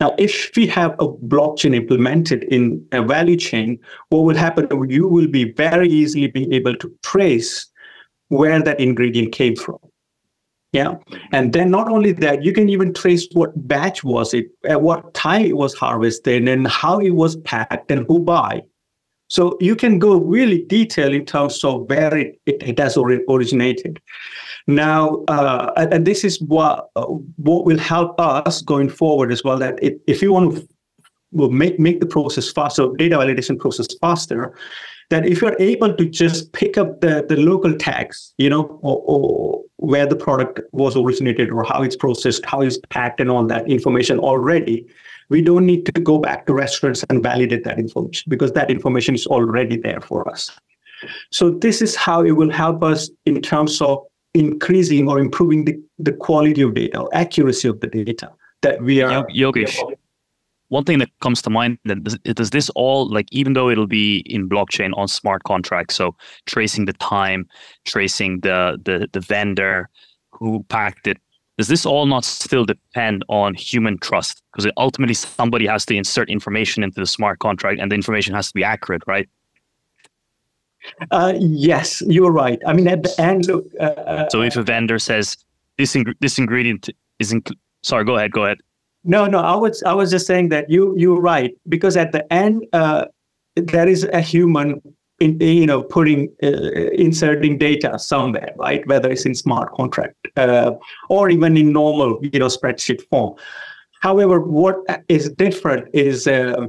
[0.00, 4.68] Now, if we have a blockchain implemented in a value chain, what will happen?
[4.88, 7.66] You will be very easily be able to trace
[8.28, 9.78] where that ingredient came from.
[10.72, 10.94] Yeah.
[11.32, 15.14] And then not only that, you can even trace what batch was it, at what
[15.14, 18.62] time it was harvested, and how it was packed, and who by.
[19.28, 24.00] So you can go really detailed in terms of where it, it, it has originated.
[24.66, 27.06] Now, uh, and this is what uh,
[27.36, 29.58] what will help us going forward as well.
[29.58, 30.68] That it, if you want to
[31.32, 34.54] will make make the process faster, data validation process faster,
[35.10, 39.02] that if you're able to just pick up the, the local tags, you know, or,
[39.04, 43.44] or, where the product was originated or how it's processed, how it's packed, and all
[43.46, 44.86] that information already,
[45.34, 49.16] we don't need to go back to restaurants and validate that information because that information
[49.16, 50.42] is already there for us.
[51.32, 53.98] So this is how it will help us in terms of
[54.34, 58.30] increasing or improving the, the quality of data or accuracy of the data
[58.62, 59.26] that we are.
[59.26, 59.76] Yogesh,
[60.68, 63.88] one thing that comes to mind then does, does this all like even though it'll
[63.88, 66.14] be in blockchain on smart contracts, so
[66.46, 67.48] tracing the time,
[67.84, 69.90] tracing the the the vendor
[70.30, 71.18] who packed it,
[71.56, 74.42] does this all not still depend on human trust?
[74.52, 78.48] Because ultimately, somebody has to insert information into the smart contract, and the information has
[78.48, 79.28] to be accurate, right?
[81.10, 82.60] Uh, yes, you're right.
[82.66, 83.66] I mean, at the end, look.
[83.78, 85.36] Uh, uh so if a vendor says
[85.78, 88.58] this ing- this ingredient is inc- sorry, go ahead, go ahead.
[89.04, 92.30] No, no, I was I was just saying that you you're right because at the
[92.32, 93.06] end, uh,
[93.54, 94.80] there is a human
[95.20, 96.48] in, you know putting uh,
[96.92, 100.72] inserting data somewhere right whether it's in smart contract uh,
[101.08, 103.34] or even in normal you know spreadsheet form
[104.00, 104.76] however what
[105.08, 106.66] is different is uh,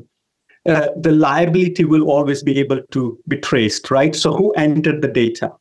[0.67, 5.07] uh, the liability will always be able to be traced right so who entered the
[5.07, 5.51] data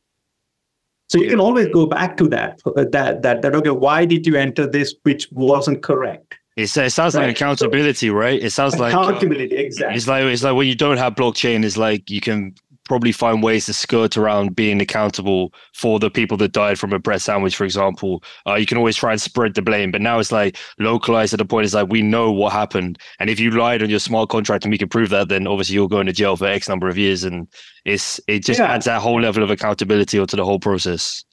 [1.08, 4.26] so you can always go back to that uh, that that that okay why did
[4.26, 7.26] you enter this which wasn't correct it, it sounds right.
[7.26, 8.40] like accountability, right?
[8.40, 9.96] It sounds like accountability, exactly.
[9.96, 13.42] It's like it's like when you don't have blockchain, it's like you can probably find
[13.42, 17.56] ways to skirt around being accountable for the people that died from a Pret sandwich,
[17.56, 18.22] for example.
[18.46, 21.36] Uh, you can always try and spread the blame, but now it's like localized to
[21.36, 21.64] the point.
[21.64, 24.72] It's like we know what happened, and if you lied on your smart contract and
[24.72, 27.24] we can prove that, then obviously you're going to jail for X number of years,
[27.24, 27.48] and
[27.84, 28.72] it's it just yeah.
[28.72, 31.24] adds that whole level of accountability onto the whole process.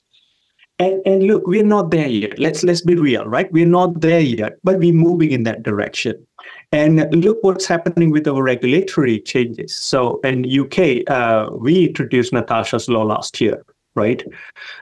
[0.79, 2.39] And, and look, we're not there yet.
[2.39, 3.51] Let's let's be real, right?
[3.51, 6.25] We're not there yet, but we're moving in that direction.
[6.73, 9.75] And look what's happening with our regulatory changes.
[9.75, 14.23] So in UK, uh, we introduced Natasha's law last year, right?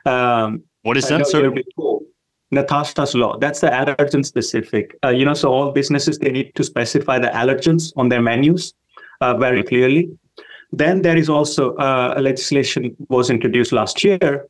[0.05, 1.51] Um, what is that, sir?
[2.51, 3.37] Natasha's law.
[3.37, 4.97] That's the allergen specific.
[5.03, 8.73] Uh, you know, so all businesses they need to specify the allergens on their menus
[9.21, 10.09] uh, very clearly.
[10.71, 14.47] Then there is also uh, a legislation was introduced last year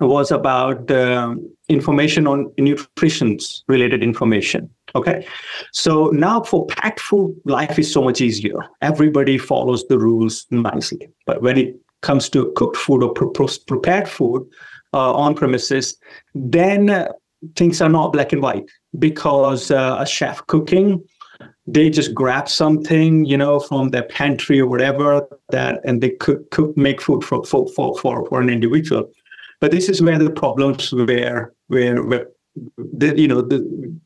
[0.00, 4.68] was about um, information on nutrition related information.
[4.94, 5.26] Okay.
[5.72, 8.58] So now for packed food, life is so much easier.
[8.80, 11.08] Everybody follows the rules nicely.
[11.26, 14.46] But when it comes to cooked food or pre- prepared food
[14.92, 15.96] uh, on premises,
[16.34, 17.08] then uh,
[17.56, 21.02] things are not black and white because uh, a chef cooking
[21.66, 26.50] they just grab something you know from their pantry or whatever that and they cook,
[26.50, 29.10] cook make food for, for for for for an individual
[29.60, 32.26] but this is where the problems were where where
[32.76, 33.56] the, you know the,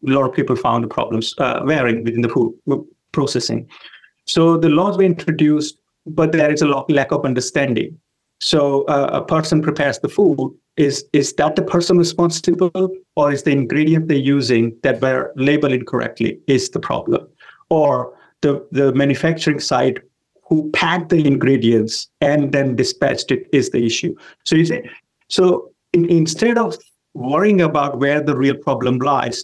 [0.07, 2.55] a lot of people found the problems uh, varying within the food
[3.13, 3.69] processing.
[4.27, 7.99] So the laws were introduced but there is a lot, lack of understanding.
[8.41, 10.55] So uh, a person prepares the food.
[10.77, 12.71] Is is that the person responsible
[13.17, 17.27] or is the ingredient they're using that were labeled incorrectly is the problem?
[17.69, 20.01] Or the the manufacturing side
[20.45, 24.15] who packed the ingredients and then dispatched it is the issue.
[24.45, 24.83] So you see
[25.29, 26.77] so in, instead of
[27.19, 29.43] worrying about where the real problem lies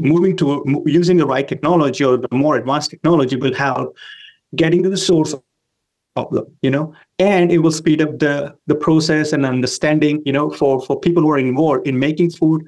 [0.00, 3.96] moving to using the right technology or the more advanced technology will help
[4.56, 6.92] getting to the source of the problem you know?
[7.18, 11.22] And it will speed up the the process and understanding you know for for people
[11.22, 12.62] who are involved in making food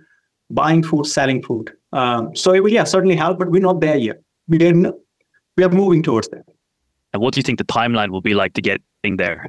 [0.51, 1.73] buying food selling food.
[1.93, 4.21] Um, so it will yeah certainly help but we're not there yet.
[4.49, 4.93] We are
[5.57, 6.45] we are moving towards that.
[7.13, 9.49] And what do you think the timeline will be like to getting there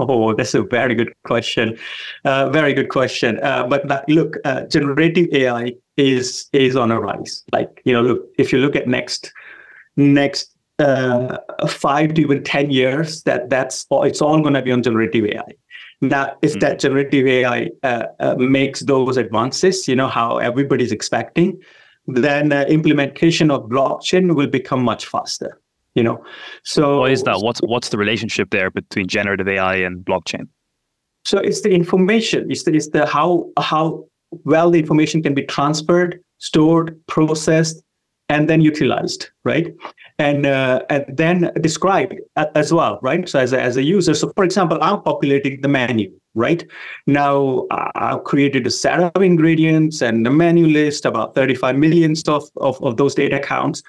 [0.10, 1.78] Oh, that's a very good question.
[2.24, 3.38] Uh, very good question.
[3.42, 7.44] Uh, but look, uh, generative AI is is on a rise.
[7.52, 9.32] Like you know, look if you look at next
[9.96, 14.72] next uh, five to even 10 years that that's all, it's all going to be
[14.72, 15.52] on generative AI.
[16.00, 16.60] Now, if mm-hmm.
[16.60, 21.60] that generative AI uh, uh, makes those advances, you know, how everybody's expecting,
[22.06, 25.60] then uh, implementation of blockchain will become much faster,
[25.94, 26.24] you know.
[26.64, 27.40] So what is that?
[27.40, 30.48] What's, what's the relationship there between generative AI and blockchain?
[31.24, 34.04] So it's the information, it's the, it's the how, how
[34.44, 37.82] well the information can be transferred, stored, processed,
[38.30, 39.74] and then utilized, right?
[40.18, 43.28] And uh, and then described as well, right?
[43.28, 46.64] So as a, as a user, so for example, I'm populating the menu, right?
[47.08, 52.44] Now I've created a set of ingredients and a menu list about 35 million of,
[52.58, 53.82] of, of those data counts.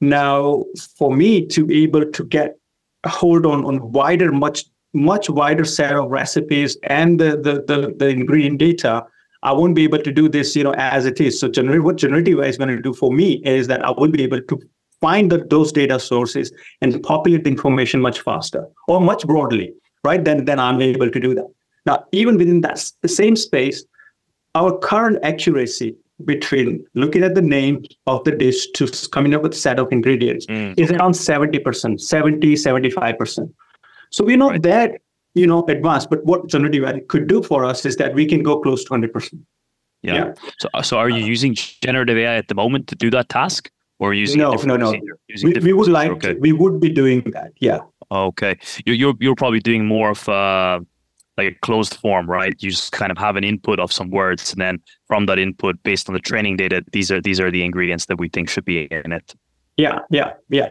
[0.00, 0.64] Now,
[0.98, 2.58] for me to be able to get
[3.04, 7.94] a hold on on wider, much much wider set of recipes and the the the,
[7.96, 9.06] the ingredient data
[9.42, 11.38] I won't be able to do this, you know, as it is.
[11.38, 14.08] So generate, what generative AI is going to do for me is that I will
[14.08, 14.60] be able to
[15.00, 20.24] find the, those data sources and populate the information much faster or much broadly, right?
[20.24, 21.46] Then, then I'm able to do that.
[21.84, 23.84] Now, even within that the same space,
[24.56, 29.52] our current accuracy between looking at the name of the dish to coming up with
[29.52, 30.78] a set of ingredients mm.
[30.78, 33.52] is around 70%, 70, 75%.
[34.10, 34.62] So we're not right.
[34.62, 35.00] that
[35.36, 38.42] you know advanced but what generative AI could do for us is that we can
[38.42, 39.38] go close to 100%
[40.02, 40.34] yeah, yeah.
[40.58, 44.14] so so are you using generative ai at the moment to do that task or
[44.14, 44.94] using no no no
[45.42, 46.34] we, we would like okay.
[46.34, 50.80] we would be doing that yeah okay you're you're, you're probably doing more of uh
[51.36, 54.52] like a closed form right you just kind of have an input of some words
[54.52, 57.64] and then from that input based on the training data these are these are the
[57.64, 59.34] ingredients that we think should be in it
[59.76, 60.70] yeah yeah yeah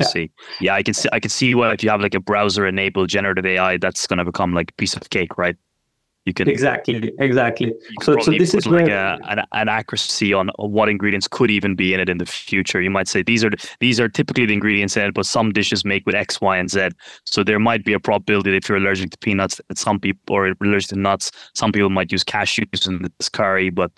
[0.00, 0.06] yeah.
[0.06, 0.30] see.
[0.60, 1.08] Yeah, I can see.
[1.12, 4.18] I can see what if you have like a browser enabled generative AI, that's going
[4.18, 5.56] to become like a piece of cake, right?
[6.26, 7.74] You can exactly, exactly.
[8.00, 9.14] So, so this is like where...
[9.14, 12.24] a, an, an accuracy on, on what ingredients could even be in it in the
[12.24, 12.80] future.
[12.80, 15.84] You might say these are these are typically the ingredients in it, but some dishes
[15.84, 16.88] make with X, Y, and Z.
[17.26, 20.34] So there might be a probability that if you're allergic to peanuts, that some people
[20.34, 23.92] or allergic to nuts, some people might use cashews in this curry, but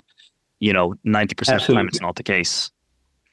[0.58, 2.72] you know, ninety percent of the time it's not the case.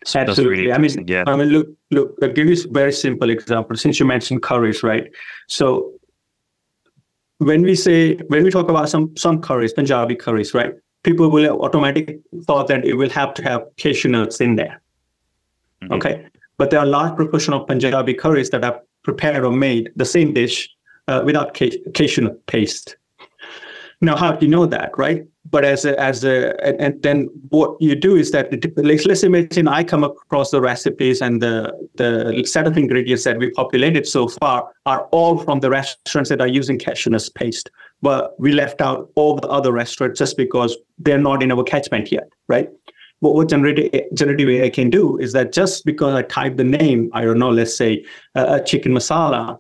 [0.06, 0.68] So Absolutely.
[0.68, 1.24] Really I mean, yeah.
[1.26, 2.16] I mean, look, look.
[2.22, 3.76] I'll give you a very simple example.
[3.76, 5.10] Since you mentioned curries, right?
[5.48, 5.93] So
[7.44, 10.74] when we say when we talk about some some curries, Punjabi curries, right?
[11.04, 14.82] People will automatically thought that it will have to have cashew nuts in there.
[15.82, 15.94] Mm-hmm.
[15.94, 16.28] Okay,
[16.58, 20.06] but there are a large proportion of Punjabi curries that are prepared or made the
[20.06, 20.70] same dish
[21.08, 22.96] uh, without cashew nut paste.
[24.02, 25.26] Now, how do you know that, right?
[25.50, 29.24] But as a, as a, and, and then what you do is that, let's, let's
[29.24, 34.08] imagine I come across the recipes and the, the set of ingredients that we populated
[34.08, 37.70] so far are all from the restaurants that are using cashew nut paste.
[38.02, 42.12] But we left out all the other restaurants just because they're not in our catchment
[42.12, 42.70] yet, right?
[43.22, 47.10] But what generative, generative AI can do is that just because I type the name,
[47.14, 49.58] I don't know, let's say uh, a chicken masala,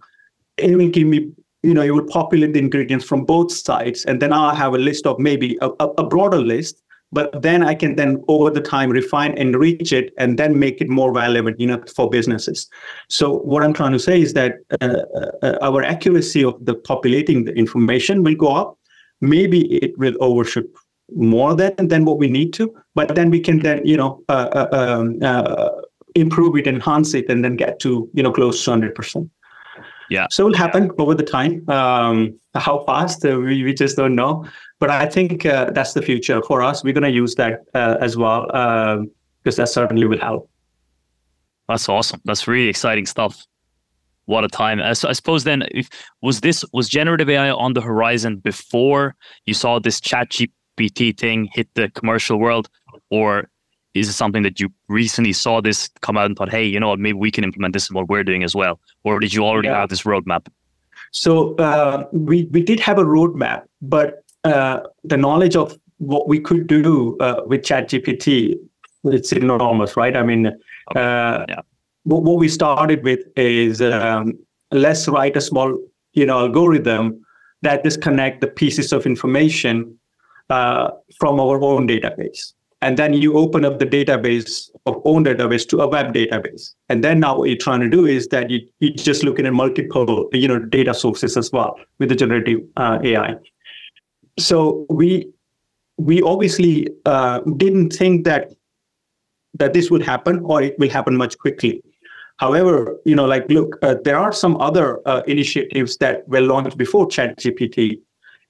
[0.58, 1.32] it will give me
[1.64, 4.78] you know, it would populate the ingredients from both sides, and then I'll have a
[4.78, 6.82] list of maybe a, a, broader list.
[7.14, 10.82] But then I can then over the time refine and reach it, and then make
[10.82, 12.68] it more relevant, you know, for businesses.
[13.08, 15.04] So what I'm trying to say is that uh,
[15.44, 18.78] uh, our accuracy of the populating the information will go up,
[19.22, 20.70] maybe it will overshoot
[21.16, 24.50] more than than what we need to, but then we can then you know uh,
[24.52, 25.70] uh, um, uh,
[26.16, 29.30] improve it, enhance it, and then get to you know close to hundred percent.
[30.10, 30.28] Yeah.
[30.30, 31.68] So it will happen over the time.
[31.70, 34.46] Um, how fast uh, we we just don't know.
[34.80, 36.84] But I think uh, that's the future for us.
[36.84, 40.50] We're going to use that uh, as well because um, that certainly will help.
[41.70, 42.22] That's awesome.
[42.26, 43.46] That's really exciting stuff.
[44.26, 44.80] What a time!
[44.80, 45.90] I, I suppose then, if,
[46.22, 51.50] was this was generative AI on the horizon before you saw this Chat GPT thing
[51.52, 52.70] hit the commercial world,
[53.10, 53.50] or
[53.94, 56.90] is it something that you recently saw this come out and thought, hey, you know
[56.90, 58.80] what, maybe we can implement this in what we're doing as well?
[59.04, 59.80] Or did you already yeah.
[59.80, 60.48] have this roadmap?
[61.12, 66.40] So uh, we we did have a roadmap, but uh, the knowledge of what we
[66.40, 68.58] could do uh, with ChatGPT,
[69.06, 70.18] it's enormous, right?
[70.18, 71.62] I mean, uh, yeah.
[72.04, 74.34] what, what we started with is um,
[74.72, 75.78] let's write a small,
[76.14, 77.24] you know, algorithm
[77.62, 79.98] that disconnect the pieces of information
[80.50, 85.68] uh, from our own database and then you open up the database of own database
[85.70, 86.76] to a web database.
[86.90, 89.54] And then now what you're trying to do is that you, you're just looking at
[89.54, 93.36] multiple you know data sources as well with the generative uh, ai
[94.38, 95.28] so we
[95.98, 98.52] we obviously uh, didn't think that
[99.56, 101.84] that this would happen or it will happen much quickly.
[102.38, 106.78] However you know like look uh, there are some other uh, initiatives that were launched
[106.78, 108.02] before chat gpt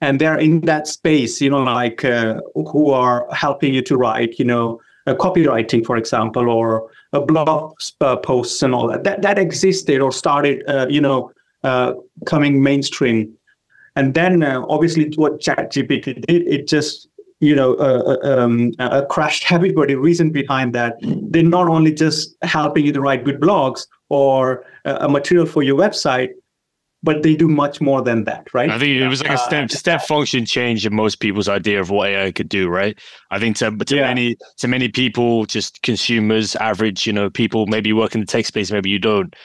[0.03, 4.37] and they're in that space, you know, like uh, who are helping you to write,
[4.37, 9.05] you know, uh, copywriting, for example, or a blog uh, posts and all that.
[9.05, 11.31] That that existed or started, uh, you know,
[11.63, 11.93] uh,
[12.25, 13.33] coming mainstream.
[13.95, 17.07] And then uh, obviously what ChatGPT did, it just
[17.39, 17.77] you know,
[18.23, 18.71] um,
[19.09, 19.95] crashed everybody.
[19.95, 25.09] Reason behind that, they're not only just helping you to write good blogs or a
[25.09, 26.29] material for your website,
[27.03, 28.69] but they do much more than that, right?
[28.69, 31.81] I think it was like a step uh, step function change in most people's idea
[31.81, 32.97] of what AI could do, right?
[33.29, 34.07] I think to, to yeah.
[34.07, 38.45] many to many people, just consumers, average, you know, people maybe work in the tech
[38.45, 39.35] space, maybe you don't.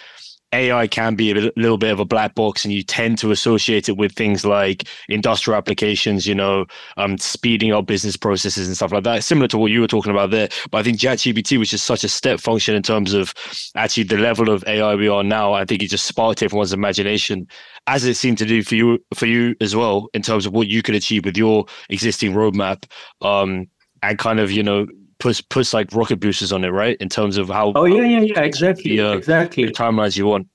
[0.53, 3.89] AI can be a little bit of a black box, and you tend to associate
[3.89, 6.65] it with things like industrial applications, you know,
[6.97, 9.25] um, speeding up business processes and stuff like that.
[9.25, 10.49] Similar to what you were talking about there.
[10.71, 13.35] But I think ChatGPT was just such a step function in terms of
[13.75, 15.53] actually the level of AI we are now.
[15.53, 17.47] I think it just sparked everyone's imagination,
[17.87, 20.69] as it seemed to do for you for you as well, in terms of what
[20.69, 22.85] you could achieve with your existing roadmap.
[23.21, 23.67] Um,
[24.03, 24.87] and kind of you know
[25.19, 26.97] push push like rocket boosters on it, right?
[27.01, 27.73] In terms of how.
[27.75, 29.67] Oh yeah, yeah, yeah, exactly, the, uh, exactly.
[29.67, 30.49] The timelines you want.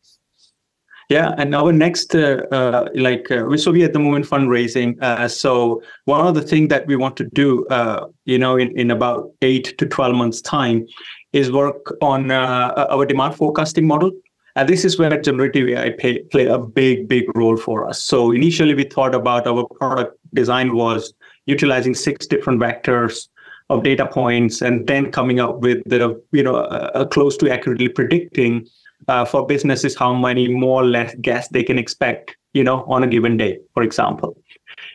[1.10, 5.00] Yeah, and our next, uh, uh, like, uh, so we at the moment fundraising.
[5.02, 8.76] Uh, so one of the things that we want to do, uh, you know, in,
[8.80, 10.88] in about eight to twelve months' time,
[11.34, 14.12] is work on uh, our demand forecasting model.
[14.56, 18.02] And this is where generative AI pay, play a big, big role for us.
[18.02, 21.14] So initially, we thought about our product design was
[21.48, 23.28] utilizing six different vectors
[23.70, 27.90] of data points and then coming up with the you know uh, close to accurately
[27.90, 28.68] predicting
[29.08, 33.04] uh, for businesses how many more or less guests they can expect you know on
[33.04, 34.38] a given day for example.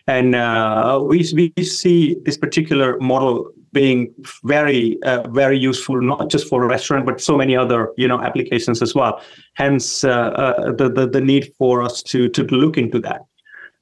[0.06, 4.12] And uh, we, we see this particular model being
[4.44, 8.20] very uh, very useful not just for a restaurant but so many other you know
[8.20, 9.20] applications as well.
[9.54, 13.22] Hence uh, uh, the, the the need for us to to look into that.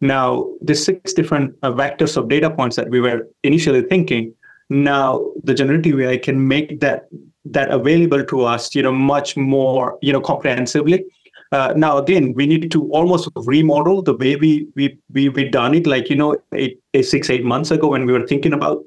[0.01, 4.35] Now the six different uh, vectors of data points that we were initially thinking
[4.69, 7.09] now the generative AI can make that
[7.45, 11.05] that available to us, you know, much more, you know, comprehensively.
[11.53, 15.75] Uh, now again, we need to almost remodel the way we we we we done
[15.75, 15.87] it.
[15.87, 18.85] Like you know, eight, eight, six eight months ago when we were thinking about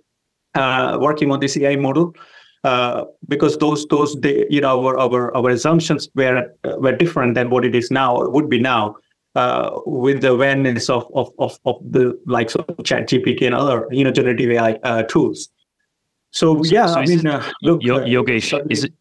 [0.56, 2.14] uh, working on this AI model,
[2.66, 7.50] uh, because those those you know our our our assumptions were uh, were different than
[7.50, 8.96] what it is now or would be now.
[9.36, 13.88] Uh, with the awareness of, of, of, of the likes of Chat GPT and other
[13.92, 15.50] you know generative AI uh, tools.
[16.32, 18.94] So, yeah, so I mean, it, uh, look, uh, Yogesh, is it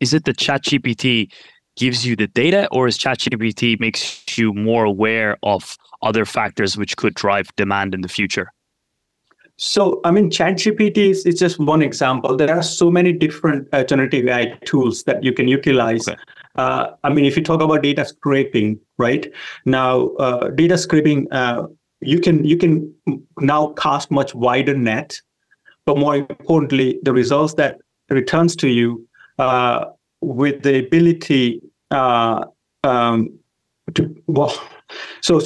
[0.00, 1.30] is it the ChatGPT
[1.76, 6.96] gives you the data, or is ChatGPT makes you more aware of other factors which
[6.96, 8.52] could drive demand in the future?
[9.56, 12.34] So, I mean, ChatGPT is, is just one example.
[12.34, 16.08] There are so many different uh, generative AI tools that you can utilize.
[16.08, 16.18] Okay.
[16.56, 19.30] Uh, I mean, if you talk about data scraping, right
[19.66, 21.66] now, uh, data scraping, uh,
[22.00, 22.94] you can you can
[23.38, 25.20] now cast much wider net
[25.90, 27.80] but more importantly, the results that
[28.10, 29.04] returns to you
[29.40, 29.86] uh,
[30.20, 31.60] with the ability
[31.90, 32.44] uh,
[32.84, 33.36] um,
[33.94, 34.54] to well,
[35.20, 35.40] so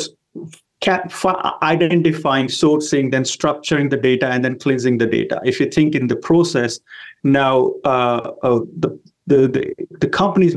[1.62, 5.40] identifying, sourcing, then structuring the data, and then cleansing the data.
[5.46, 6.78] If you think in the process,
[7.22, 8.32] now uh,
[8.82, 10.54] the, the the the companies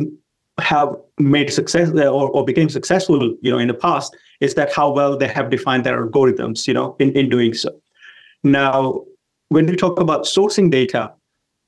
[0.59, 4.73] have made success uh, or, or became successful, you know, in the past is that
[4.73, 7.69] how well they have defined their algorithms, you know, in, in doing so.
[8.43, 9.05] Now,
[9.49, 11.11] when we talk about sourcing data,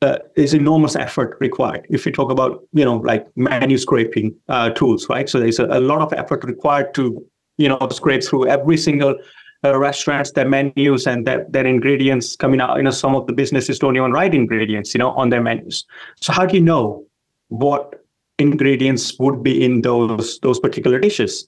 [0.01, 1.85] uh, is enormous effort required.
[1.89, 5.27] If you talk about, you know, like menu scraping uh, tools, right?
[5.27, 7.25] So there's a, a, lot of effort required to,
[7.57, 9.17] you know, scrape through every single
[9.63, 12.77] uh, restaurants, their menus and their, their ingredients coming out.
[12.77, 15.85] You know, some of the businesses don't even write ingredients, you know, on their menus.
[16.21, 17.05] So how do you know
[17.49, 18.01] what
[18.37, 21.47] ingredients would be in those those particular dishes?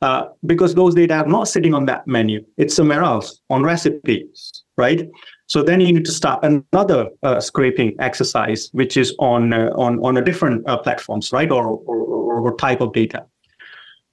[0.00, 4.64] Uh, because those data are not sitting on that menu; it's somewhere else on recipes,
[4.76, 5.08] right?
[5.52, 10.02] So then you need to start another uh, scraping exercise, which is on uh, on
[10.02, 13.26] on a different uh, platforms, right, or, or, or type of data.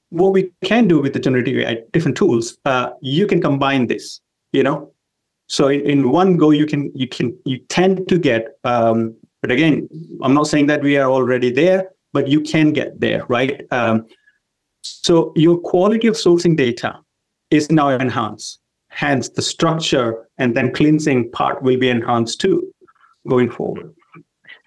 [0.10, 4.20] What we can do with the generative AI, different tools, uh, you can combine this.
[4.52, 4.92] You know,
[5.48, 8.60] so in, in one go, you can you can you tend to get.
[8.66, 9.88] Um, but again,
[10.22, 13.66] I'm not saying that we are already there, but you can get there, right?
[13.72, 14.08] Um,
[14.82, 17.00] so your quality of sourcing data
[17.50, 18.59] is now enhanced
[18.90, 22.74] Hence, the structure and then cleansing part will be enhanced too
[23.28, 23.94] going forward.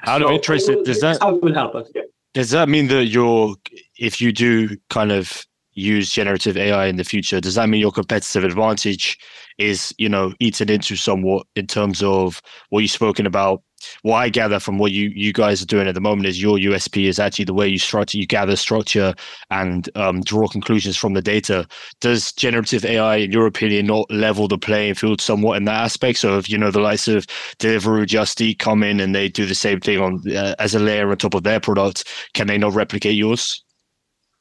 [0.06, 1.88] Out so, of interest, does that it will help us?
[1.94, 2.02] Yeah.
[2.34, 3.54] Does that mean that you're,
[3.98, 5.44] if you do kind of
[5.74, 9.18] use generative AI in the future, does that mean your competitive advantage
[9.58, 13.62] is, you know, eaten into somewhat in terms of what you've spoken about
[14.02, 16.58] what I gather from what you you guys are doing at the moment is your
[16.58, 19.14] USP is actually the way you structure, you gather structure
[19.50, 21.66] and um, draw conclusions from the data.
[22.00, 26.18] Does generative AI, in your opinion, not level the playing field somewhat in that aspect?
[26.18, 27.26] So if you know the likes of
[27.58, 30.78] Deliveroo, Just Eat come in and they do the same thing on uh, as a
[30.78, 32.04] layer on top of their product,
[32.34, 33.62] can they not replicate yours?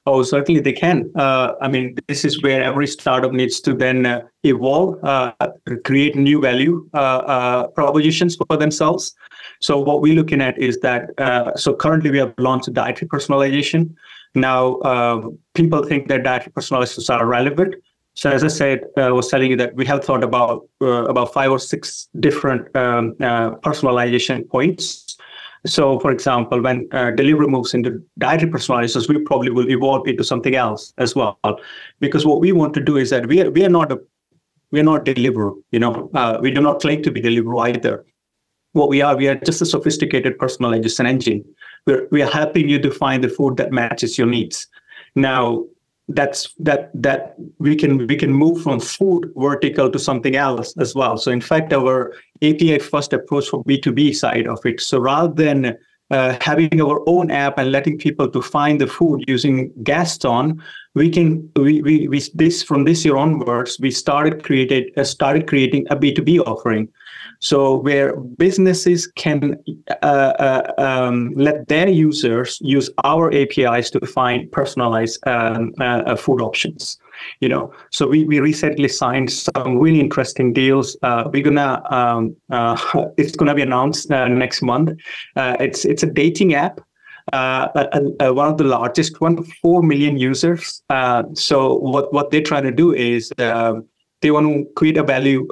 [0.07, 1.11] Oh, certainly they can.
[1.15, 5.31] Uh, I mean, this is where every startup needs to then uh, evolve, uh,
[5.85, 9.13] create new value uh, uh, propositions for themselves.
[9.61, 11.11] So what we're looking at is that.
[11.17, 13.95] Uh, so currently we have launched dietary personalization.
[14.35, 17.75] Now um, people think that dietary personalizations are relevant.
[18.13, 21.49] So as I said, I was telling you that we have thought about about five
[21.49, 23.15] or six different um,
[23.63, 25.17] personalization points
[25.65, 30.23] so, for example, when uh, Deliveroo moves into dietary personalizations, we probably will evolve into
[30.23, 31.39] something else as well.
[31.99, 33.99] Because what we want to do is that we are we are not a
[34.71, 35.61] we are not Deliveroo.
[35.71, 38.03] You know, uh, we do not claim to be Deliveroo either.
[38.73, 41.43] What we are, we are just a sophisticated personalization engine.
[41.85, 44.67] We're we are helping you to find the food that matches your needs.
[45.15, 45.65] Now,
[46.15, 50.95] that's that that we can we can move from food vertical to something else as
[50.95, 55.33] well so in fact our api first approach for b2b side of it so rather
[55.33, 55.77] than
[56.09, 60.61] uh, having our own app and letting people to find the food using gaston
[60.95, 65.47] we can we, we, we this from this year onwards we started created uh, started
[65.47, 66.89] creating a b2b offering
[67.41, 69.57] so where businesses can
[70.03, 76.15] uh, uh, um, let their users use our APIs to find personalized um, uh, uh,
[76.15, 76.99] food options.
[77.39, 80.95] You know, so we, we recently signed some really interesting deals.
[81.01, 82.77] Uh, we're gonna um, uh,
[83.17, 84.91] it's gonna be announced next month.
[85.35, 86.79] it's it's a dating app
[87.33, 87.67] uh,
[88.19, 90.81] uh, one of the largest one, 4 million users.
[90.89, 93.85] Uh, so what, what they're trying to do is um,
[94.21, 95.47] they want to create a value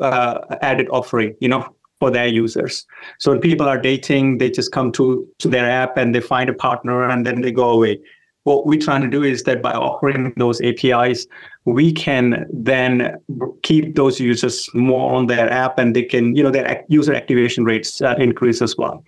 [0.61, 2.85] added offering, you know, for their users.
[3.19, 6.49] So when people are dating, they just come to, to their app and they find
[6.49, 7.99] a partner and then they go away.
[8.43, 11.27] What we're trying to do is that by offering those APIs,
[11.65, 13.17] we can then
[13.63, 17.65] keep those users more on their app and they can, you know, their user activation
[17.65, 19.03] rates uh, increase as well.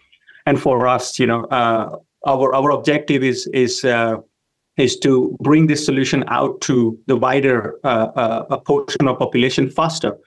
[0.46, 4.18] And for us, you know, uh, our our objective is is uh,
[4.78, 10.18] is to bring this solution out to the wider uh, uh, portion of population faster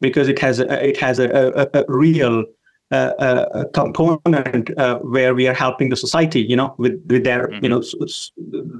[0.00, 1.28] because it has a, it has a,
[1.74, 2.44] a, a real
[2.90, 7.48] uh, uh component uh, where we are helping the society, you know, with with their
[7.48, 7.64] mm-hmm.
[7.64, 7.82] you know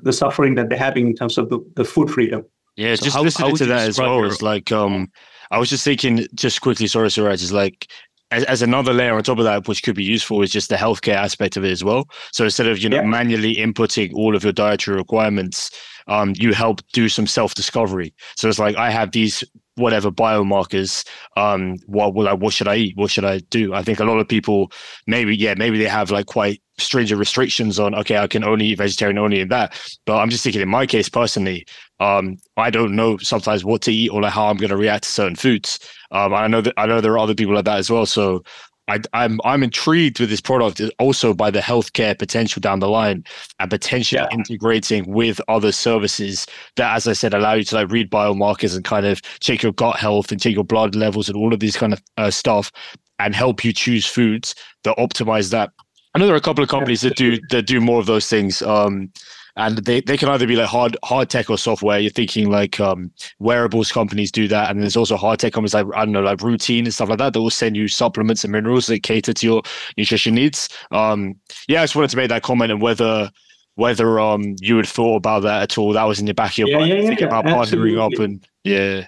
[0.03, 2.45] the suffering that they're having in terms of the, the food freedom.
[2.77, 5.11] Yeah, so just how, listening how to that as well is like um
[5.51, 7.89] I was just thinking just quickly, sorry, Suraj, is like
[8.31, 10.77] as, as, another layer on top of that, which could be useful, is just the
[10.77, 12.09] healthcare aspect of it as well.
[12.33, 13.03] So instead of you know yeah.
[13.03, 15.71] manually inputting all of your dietary requirements,
[16.09, 18.15] um, you help do some self discovery.
[18.37, 19.45] So it's like I have these
[19.77, 21.07] whatever biomarkers
[21.37, 22.97] um what will I what should I eat?
[22.97, 23.75] What should I do?
[23.75, 24.71] I think a lot of people
[25.07, 28.79] maybe yeah maybe they have like quite stringent restrictions on okay I can only eat
[28.79, 29.79] vegetarian only in that.
[30.07, 31.67] But I'm just thinking in my case personally
[32.01, 35.05] um I don't know sometimes what to eat or like how I'm going to react
[35.05, 35.79] to certain foods.
[36.11, 38.07] Um I know that I know there are other people like that as well.
[38.07, 38.43] So
[38.89, 43.25] I, I'm, I'm intrigued with this product also by the healthcare potential down the line
[43.59, 44.37] and potentially yeah.
[44.37, 48.85] integrating with other services that, as I said, allow you to like read biomarkers and
[48.85, 51.77] kind of check your gut health and check your blood levels and all of these
[51.77, 52.71] kind of uh, stuff
[53.19, 55.71] and help you choose foods that optimize that.
[56.15, 58.29] I know there are a couple of companies that do that do more of those
[58.29, 58.63] things.
[58.63, 59.11] Um,
[59.57, 61.99] and they, they can either be like hard hard tech or software.
[61.99, 65.87] You're thinking like um, wearables companies do that, and there's also hard tech companies like
[65.95, 68.53] I don't know like Rootine and stuff like that that will send you supplements and
[68.53, 69.63] minerals that cater to your
[69.97, 70.69] nutrition needs.
[70.91, 71.37] Um,
[71.69, 73.31] yeah, I just wanted to make that comment and whether
[73.77, 75.93] whether um you had thought about that at all.
[75.93, 78.19] That was in the back of your Yeah, mind, yeah, yeah, thinking about partnering up
[78.19, 79.07] and yeah.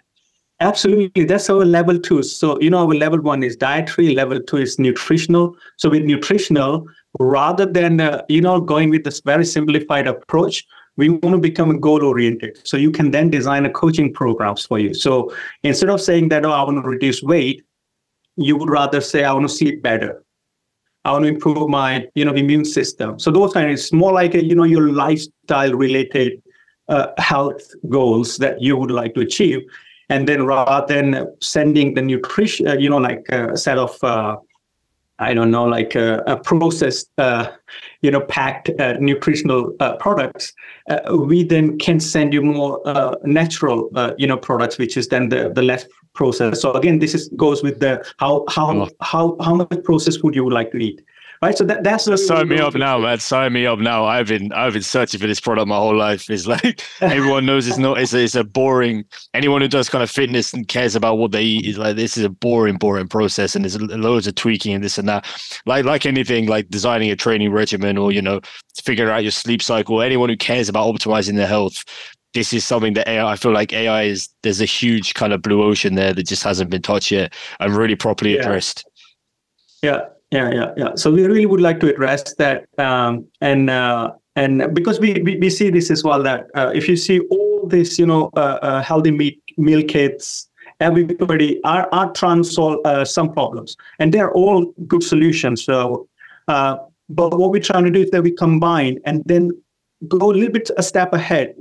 [0.60, 1.24] Absolutely.
[1.24, 2.22] That's our level two.
[2.22, 5.54] So, you know, our level one is dietary, level two is nutritional.
[5.76, 6.86] So, with nutritional,
[7.20, 10.64] rather than, uh, you know, going with this very simplified approach,
[10.96, 12.58] we want to become goal oriented.
[12.66, 14.94] So, you can then design a coaching programs for you.
[14.94, 17.62] So, instead of saying that, oh, I want to reduce weight,
[18.36, 20.22] you would rather say, I want to sleep better.
[21.04, 23.18] I want to improve my, you know, immune system.
[23.18, 26.42] So, those kind of, it's more like, a, you know, your lifestyle related
[26.88, 29.60] uh, health goals that you would like to achieve
[30.08, 34.36] and then rather than sending the nutrition, uh, you know, like a set of, uh,
[35.18, 37.50] I don't know, like a, a processed, uh,
[38.02, 40.52] you know, packed uh, nutritional uh, products,
[40.90, 45.08] uh, we then can send you more uh, natural, uh, you know, products, which is
[45.08, 46.60] then the, the less processed.
[46.60, 50.44] So again, this is goes with the how how how how much processed food you
[50.44, 51.02] would like to eat,
[51.42, 51.56] right?
[51.56, 53.18] So that that's the Sign me up now, man.
[53.18, 54.04] Sign me up now.
[54.04, 56.28] I've been I've been searching for this product my whole life.
[56.30, 57.98] It's like everyone knows it's not.
[57.98, 59.04] It's a, it's a boring.
[59.34, 62.16] Anyone who does kind of fitness and cares about what they eat is like this
[62.16, 65.26] is a boring, boring process, and there's loads of tweaking and this and that.
[65.66, 68.40] Like like anything, like designing a training regimen or you know
[68.82, 70.02] figuring out your sleep cycle.
[70.02, 71.84] Anyone who cares about optimizing their health.
[72.34, 75.40] This is something that AI, I feel like AI is, there's a huge kind of
[75.40, 78.40] blue ocean there that just hasn't been touched yet and really properly Yeah.
[78.42, 78.84] addressed.
[79.82, 80.94] Yeah, yeah, yeah, yeah.
[80.96, 85.36] So we really would like to address that, um, and uh, and because we, we
[85.36, 88.58] we see this as well that uh, if you see all this, you know, uh,
[88.62, 90.48] uh, healthy meat meal kits,
[90.80, 95.62] everybody are are trying to solve uh, some problems, and they're all good solutions.
[95.62, 96.08] So,
[96.48, 99.52] uh, but what we're trying to do is that we combine and then
[100.08, 101.54] go a little bit a step ahead,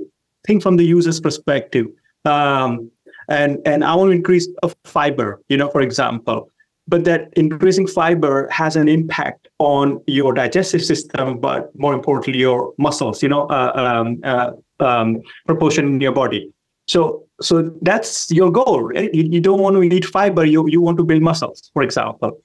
[0.44, 1.86] think from the user's perspective.
[2.24, 2.90] Um,
[3.28, 4.48] and and I want to increase
[4.84, 6.50] fiber, you know, for example
[6.88, 12.72] but that increasing fiber has an impact on your digestive system, but more importantly, your
[12.78, 16.52] muscles, you know, uh, um, uh, um, proportion in your body.
[16.86, 18.82] So, so that's your goal.
[18.82, 19.12] Right?
[19.12, 20.44] You, you don't want to eat fiber.
[20.44, 22.40] You you want to build muscles, for example.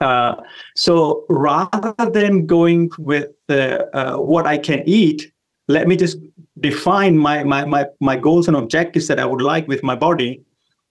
[0.00, 0.36] Uh,
[0.74, 5.32] so rather than going with uh, what I can eat,
[5.68, 6.18] let me just
[6.60, 10.42] define my, my my my goals and objectives that I would like with my body.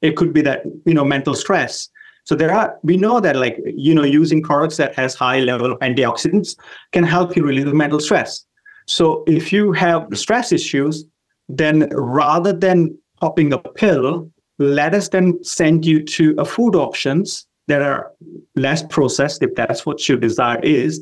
[0.02, 1.90] It could be that you know mental stress.
[2.28, 5.72] So there are we know that like you know using products that has high level
[5.72, 6.58] of antioxidants
[6.92, 8.46] can help you relieve the mental stress.
[8.86, 11.06] So if you have stress issues,
[11.48, 17.48] then rather than popping a pill, let us then send you to a food options
[17.70, 18.12] that are
[18.58, 21.02] less processed, if that's what your desire is,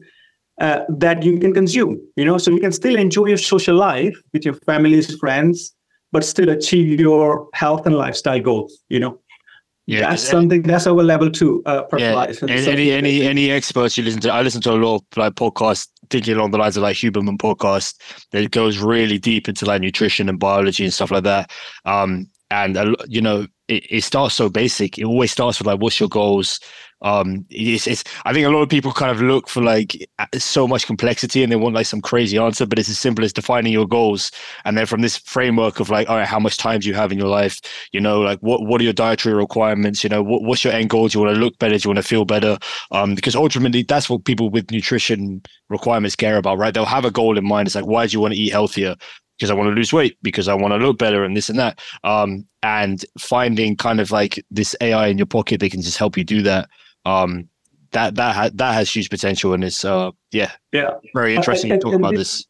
[0.62, 2.00] uh, that you can consume.
[2.18, 5.76] You know, so you can still enjoy your social life with your families, friends,
[6.12, 8.84] but still achieve your health and lifestyle goals.
[8.90, 9.22] You know
[9.88, 12.42] Yeah, that's something that's our level two uh, Yeah, personalized.
[12.42, 15.34] and any any any experts you listen to, I listen to a lot of like
[15.36, 17.96] podcasts thinking along the lines of like Huberman podcast
[18.32, 21.52] that goes really deep into like nutrition and biology and stuff like that.
[21.86, 24.98] Um, and a lo- you know, it, it starts so basic.
[24.98, 26.60] It always starts with like, what's your goals?
[27.06, 29.96] Um, it's, it's I think a lot of people kind of look for like
[30.34, 33.32] so much complexity and they want like some crazy answer, but it's as simple as
[33.32, 34.32] defining your goals.
[34.66, 37.12] And then from this framework of like, all right, how much time do you have
[37.12, 37.62] in your life?
[37.92, 40.04] You know, like what what are your dietary requirements?
[40.04, 41.08] You know, what, what's your end goal?
[41.08, 41.78] Do you want to look better?
[41.78, 42.58] Do you want to feel better?
[42.92, 46.74] Um, because ultimately that's what people with nutrition requirements care about, right?
[46.74, 47.68] They'll have a goal in mind.
[47.68, 48.96] It's like, why do you want to eat healthier?
[49.38, 51.60] Because I want to lose weight, because I want to look better, and this and
[51.60, 51.82] that.
[52.04, 56.18] Um, and finding kind of like this AI in your pocket that can just help
[56.18, 56.68] you do that.
[57.06, 57.50] Um,
[57.92, 60.92] that that ha- that has huge potential, and it's uh, yeah, yeah.
[61.14, 62.46] very interesting to talk about this-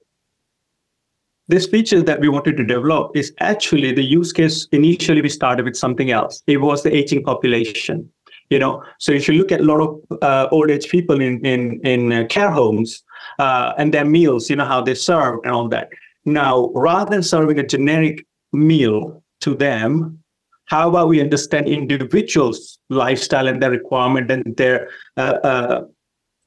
[1.47, 1.65] this.
[1.65, 5.65] this feature that we wanted to develop is actually the use case initially we started
[5.65, 8.09] with something else it was the aging population
[8.49, 9.89] you know so if you look at a lot of
[10.23, 13.03] uh, old age people in in in uh, care homes
[13.37, 15.89] uh, and their meals you know how they serve and all that
[16.25, 20.17] now rather than serving a generic meal to them
[20.65, 25.81] how about we understand individuals lifestyle and their requirement and their uh, uh,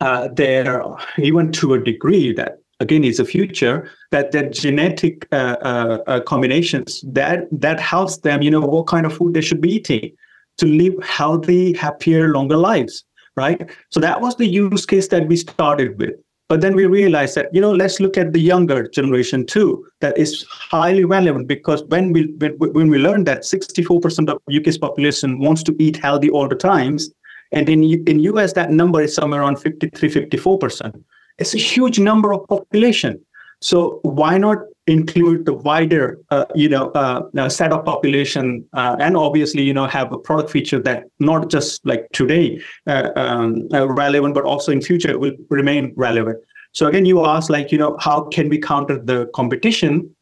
[0.01, 0.83] uh, their
[1.19, 6.21] even to a degree that again is a future that that genetic uh, uh, uh,
[6.21, 10.11] combinations that that helps them you know what kind of food they should be eating
[10.57, 13.05] to live healthy happier longer lives
[13.39, 13.71] right?
[13.91, 16.17] So that was the use case that we started with
[16.49, 20.17] but then we realized that you know let's look at the younger generation too that
[20.17, 25.63] is highly relevant because when we when, we learned that 64% of uk's population wants
[25.63, 27.11] to eat healthy all the times
[27.53, 31.05] and in in us that number is somewhere around 53 54%
[31.39, 33.21] it's a huge number of population.
[33.61, 34.59] So why not
[34.89, 39.87] include the wider, uh, you know, uh, set of population, uh, and obviously, you know,
[39.87, 44.73] have a product feature that not just like today uh, um, uh, relevant, but also
[44.73, 46.39] in future will remain relevant.
[46.73, 50.15] So again, you ask like, you know, how can we counter the competition?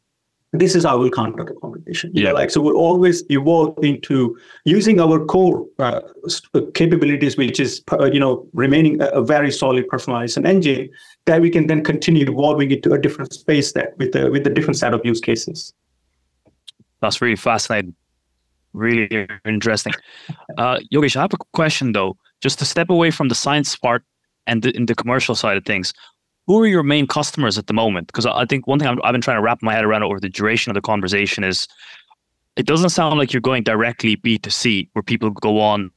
[0.53, 2.11] this is how we'll counter the competition.
[2.13, 2.29] Yeah.
[2.29, 6.01] Know, like so, we'll always evolve into using our core uh,
[6.53, 10.89] uh capabilities, which is uh, you know remaining a, a, very solid personalization engine
[11.27, 14.49] that we can then continue evolving into a different space that with a with a
[14.49, 15.73] different set of use cases.
[17.01, 17.95] That's really fascinating,
[18.73, 19.93] really interesting.
[20.57, 24.03] Uh, Yogesh, I have a question though, just to step away from the science part
[24.47, 25.93] and the, in the commercial side of things
[26.47, 28.07] who are your main customers at the moment?
[28.07, 30.19] Because I think one thing i have been trying to wrap my head around over
[30.19, 31.67] the duration of the conversation is
[32.55, 35.91] it doesn't sound like you're going directly B2C where people go on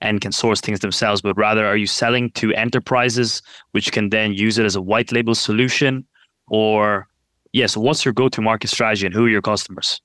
[0.00, 4.32] and can source things themselves, but rather are you selling to enterprises which can then
[4.32, 6.04] use it as a white label solution?
[6.48, 7.08] Or,
[7.52, 10.00] yes, yeah, so what's your go to market strategy and who are your customers?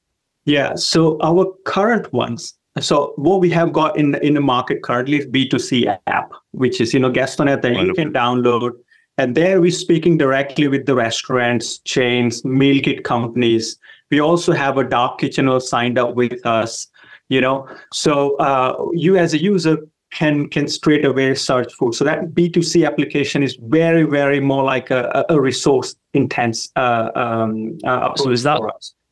[0.46, 5.18] Yeah, so our current ones so what we have got in in the market currently
[5.18, 8.72] is B2C app, which is you know Gastonet that you can download
[9.18, 13.78] and there we're speaking directly with the restaurants, chains, meal kit companies.
[14.10, 16.88] We also have a dark kitchen who signed up with us,
[17.32, 17.68] you know.
[17.94, 19.78] So uh, you as a user
[20.12, 21.96] can can straight away search food.
[21.96, 27.78] So that B2C application is very, very more like a, a resource intense uh, um,
[27.86, 28.60] uh, so is that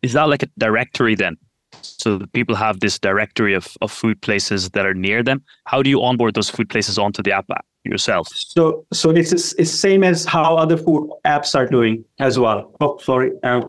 [0.02, 1.38] is that like a directory then?
[1.82, 5.42] So people have this directory of, of food places that are near them.
[5.66, 7.46] How do you onboard those food places onto the app
[7.86, 8.28] yourself?
[8.34, 12.76] So so it's it's same as how other food apps are doing as well.
[12.82, 13.62] Oh, sorry, uh,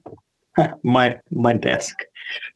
[0.82, 1.94] my my desk.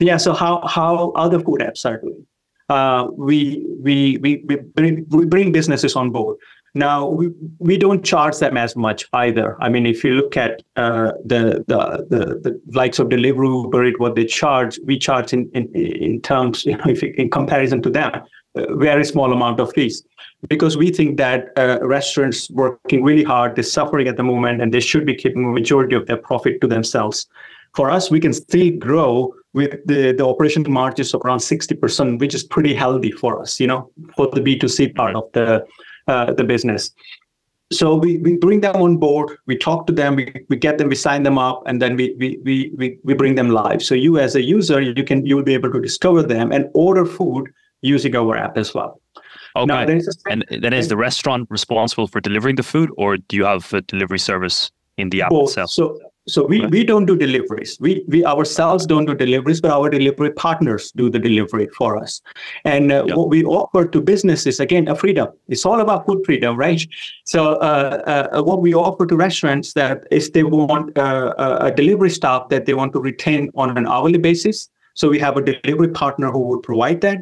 [0.01, 0.17] Yeah.
[0.17, 2.27] So how how other food apps are doing?
[2.69, 6.37] Uh, we we we we bring, we bring businesses on board.
[6.75, 9.57] Now we, we don't charge them as much either.
[9.63, 13.93] I mean, if you look at uh, the, the, the the likes of Deliveroo, Uber
[13.99, 17.91] what they charge, we charge in in, in terms, you know, if in comparison to
[17.91, 18.13] them,
[18.57, 20.03] a very small amount of fees,
[20.49, 24.75] because we think that uh, restaurants working really hard, they're suffering at the moment, and
[24.75, 27.27] they should be keeping a majority of their profit to themselves.
[27.77, 32.43] For us, we can still grow the, the operation margins of around 60%, which is
[32.43, 35.65] pretty healthy for us, you know, for the B2C part of the
[36.07, 36.91] uh, the business.
[37.73, 40.89] So we, we bring them on board, we talk to them, we, we get them,
[40.89, 43.83] we sign them up, and then we, we, we, we, we bring them live.
[43.83, 46.69] So you as a user, you can you will be able to discover them and
[46.75, 47.51] order food
[47.81, 49.01] using our app as well.
[49.57, 49.67] Okay.
[49.67, 49.87] Now,
[50.29, 53.81] and then is the restaurant responsible for delivering the food, or do you have a
[53.83, 55.71] delivery service in the app itself?
[55.71, 57.77] So so we, we don't do deliveries.
[57.81, 62.23] We we ourselves don't do deliveries, but our delivery partners do the delivery for us.
[62.65, 63.17] And uh, yep.
[63.17, 65.29] what we offer to businesses again a freedom.
[65.49, 66.83] It's all about food freedom, right?
[67.25, 72.11] So uh, uh, what we offer to restaurants that is they want uh, a delivery
[72.11, 74.71] staff that they want to retain on an hourly basis.
[74.95, 77.19] So we have a delivery partner who would provide that.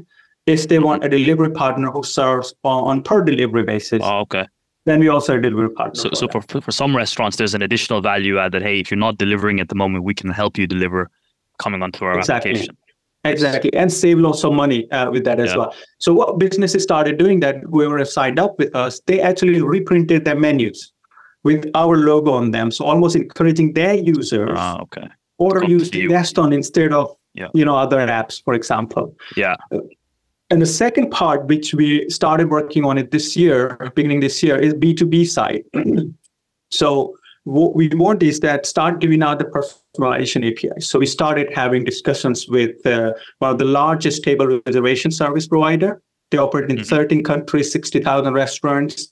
[0.46, 4.00] If they want a delivery partner who serves on, on per delivery basis.
[4.04, 4.46] Oh, okay
[4.84, 6.00] then we also deliver partner.
[6.00, 8.98] So, so for, for some restaurants, there's an additional value add that hey, if you're
[8.98, 11.10] not delivering at the moment, we can help you deliver
[11.58, 12.52] coming onto our exactly.
[12.52, 12.76] application.
[13.24, 15.58] Exactly, and save lots of money uh, with that as yeah.
[15.58, 15.74] well.
[15.98, 20.34] So what businesses started doing that whoever signed up with us, they actually reprinted their
[20.34, 20.92] menus
[21.44, 22.72] with our logo on them.
[22.72, 25.08] So almost encouraging their users ah, okay.
[25.38, 27.46] or use Gaston instead of yeah.
[27.54, 29.14] you know other apps, for example.
[29.36, 29.54] Yeah.
[30.52, 34.54] And the second part, which we started working on it this year, beginning this year,
[34.54, 35.64] is B2B side.
[36.70, 40.78] so what we want is that start giving out the personalization API.
[40.82, 46.02] So we started having discussions with uh, one of the largest table reservation service provider.
[46.30, 46.96] They operate in mm-hmm.
[46.96, 49.10] 13 countries, 60,000 restaurants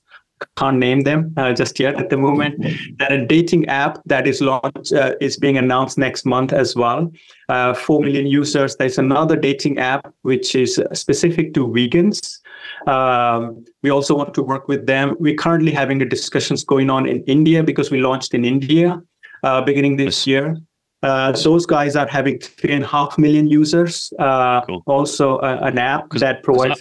[0.56, 2.60] can't name them uh, just yet at the moment.
[2.98, 7.10] Then a dating app that is launched uh, is being announced next month as well.
[7.48, 8.76] Uh, Four million users.
[8.76, 12.38] There's another dating app which is specific to vegans.
[12.86, 15.16] Um, we also want to work with them.
[15.18, 19.02] We're currently having the discussions going on in India because we launched in India
[19.42, 20.56] uh, beginning this year.
[21.02, 24.12] Uh, those guys are having three and a half million users.
[24.18, 24.82] Uh, cool.
[24.86, 26.78] Also, uh, an app that provides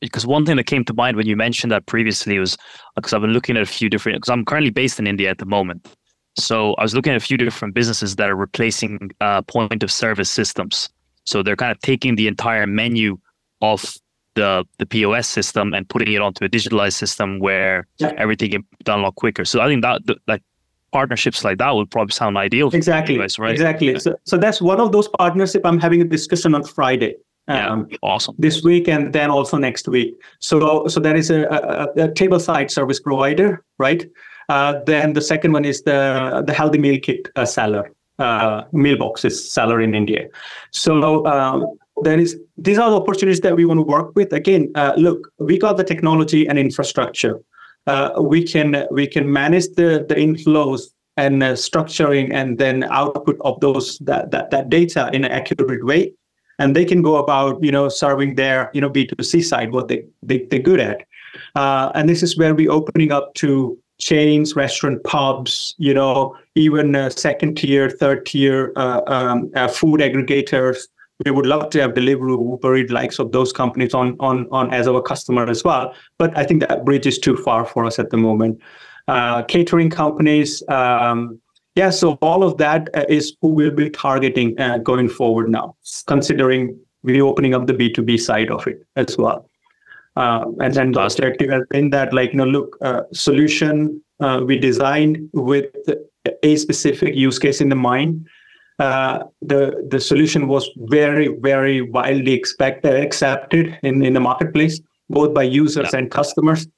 [0.00, 2.56] because one thing that came to mind when you mentioned that previously was
[2.94, 5.38] because I've been looking at a few different because I'm currently based in India at
[5.38, 5.88] the moment.
[6.36, 9.90] So I was looking at a few different businesses that are replacing uh, point of
[9.90, 10.88] service systems.
[11.24, 13.18] So they're kind of taking the entire menu
[13.60, 13.96] of
[14.34, 18.12] the the POS system and putting it onto a digitalized system where yeah.
[18.16, 19.44] everything is done a lot quicker.
[19.44, 20.42] So I think that like
[20.92, 22.70] partnerships like that would probably sound ideal.
[22.72, 23.16] Exactly.
[23.18, 23.50] Guys, right?
[23.50, 23.92] Exactly.
[23.92, 23.98] Yeah.
[23.98, 27.16] So, so that's one of those partnership I'm having a discussion on Friday
[27.48, 28.34] um, yeah, awesome.
[28.38, 30.14] This week and then also next week.
[30.40, 34.06] So, so there is a, a, a table side service provider, right?
[34.48, 37.90] Uh, then the second one is the the healthy meal kit uh, seller.
[38.18, 40.28] uh, mailboxes seller in India.
[40.72, 44.32] So um, there is these are the opportunities that we want to work with.
[44.32, 47.40] Again, uh, look, we got the technology and infrastructure.
[47.86, 50.82] Uh, we can we can manage the the inflows
[51.16, 55.84] and uh, structuring and then output of those that, that that data in an accurate
[55.84, 56.12] way
[56.58, 60.04] and they can go about you know serving their you know b2c side what they,
[60.22, 61.02] they they're good at
[61.56, 66.94] uh, and this is where we're opening up to chains restaurant pubs you know even
[66.94, 70.88] uh, second tier third tier uh, um, uh, food aggregators
[71.24, 74.72] we would love to have Deliveroo, Uber Eats, likes of those companies on on on
[74.72, 75.92] as our customer as well.
[76.16, 78.60] But I think that bridge is too far for us at the moment
[79.08, 80.62] uh, catering companies.
[80.68, 81.40] Um,
[81.74, 83.04] yeah, so all of that uh,
[83.40, 88.50] who we'll be targeting uh, going forward now, considering we're opening up the B2B side
[88.50, 89.48] of it as well.
[90.16, 94.42] Uh, and then the objective has been that, like, you know, look, uh, solution uh,
[94.44, 95.66] we designed with
[96.42, 98.26] a specific use case in the mind.
[98.80, 105.34] Uh, the the solution was very very widely expected accepted in in the marketplace both
[105.34, 105.98] by users yeah.
[105.98, 106.68] and customers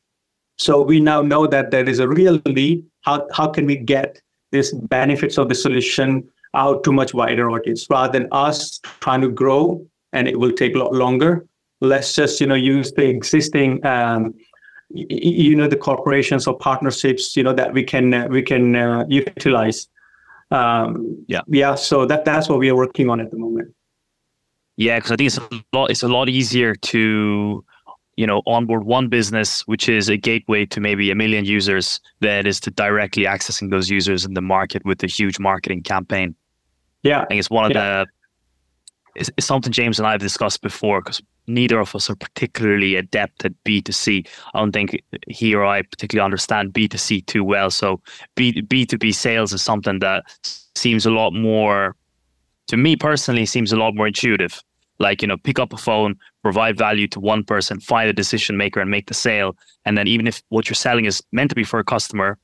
[0.60, 2.84] so we now know that there is a real need.
[3.00, 4.20] How, how can we get
[4.50, 9.28] these benefits of the solution out to much wider audience rather than us trying to
[9.28, 11.46] grow and it will take a lot longer.
[11.80, 14.34] Let's just you know use the existing um,
[14.90, 19.04] you know the corporations or partnerships you know that we can uh, we can uh,
[19.08, 19.88] utilize.
[20.50, 21.76] Um, yeah, yeah.
[21.76, 23.74] So that that's what we are working on at the moment.
[24.76, 25.90] Yeah, because I think it's a lot.
[25.90, 27.64] It's a lot easier to
[28.20, 32.46] you know onboard one business which is a gateway to maybe a million users that
[32.46, 36.34] is to directly accessing those users in the market with a huge marketing campaign.
[37.02, 37.22] Yeah.
[37.22, 38.04] I think it's one of yeah.
[38.04, 38.06] the
[39.16, 42.94] it's, it's, something james and i have discussed before because neither of us are particularly
[42.94, 48.00] adept at b2c i don't think he or i particularly understand b2c too well so
[48.36, 50.22] B, b2b sales is something that
[50.76, 51.96] seems a lot more
[52.68, 54.62] to me personally seems a lot more intuitive
[55.00, 58.56] like you know pick up a phone provide value to one person find a decision
[58.56, 59.56] maker and make the sale.
[59.84, 62.38] And then even if what you're selling is meant to be for a customer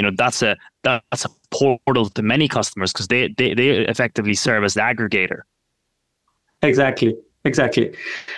[0.00, 4.32] you know that's a that's a portal to many customers because they, they they effectively
[4.32, 5.40] serve as the aggregator.
[6.62, 7.14] Exactly.
[7.44, 7.94] Exactly.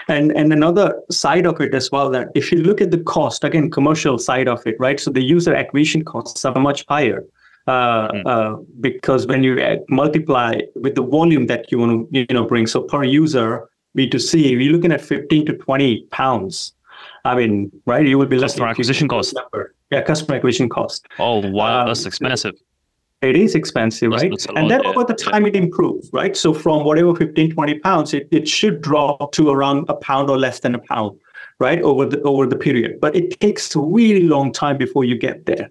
[0.09, 3.45] And and another side of it as well that if you look at the cost
[3.45, 4.99] again commercial side of it right?
[4.99, 7.25] So the user acquisition costs are much higher
[7.67, 8.23] uh, mm.
[8.27, 12.45] uh, because when you add, multiply with the volume that you want to you know
[12.45, 16.73] bring, so per user B2C, you're looking at 15 to 20 pounds.
[17.25, 18.07] I mean, right?
[18.07, 19.35] You will be less customer acquisition cost.
[19.35, 19.75] Number.
[19.91, 21.07] Yeah, customer acquisition cost.
[21.19, 22.55] Oh wow, um, that's expensive.
[23.21, 24.31] It is expensive, that's, right?
[24.33, 24.91] That's and then yeah.
[24.91, 26.37] over the time it improves, right?
[26.37, 30.37] So from whatever 15, 20 pounds, it, it should drop to around a pound or
[30.37, 31.21] less than a pound,
[31.61, 31.81] right?
[31.83, 33.01] Over the over the period.
[33.01, 35.71] But it takes a really long time before you get there.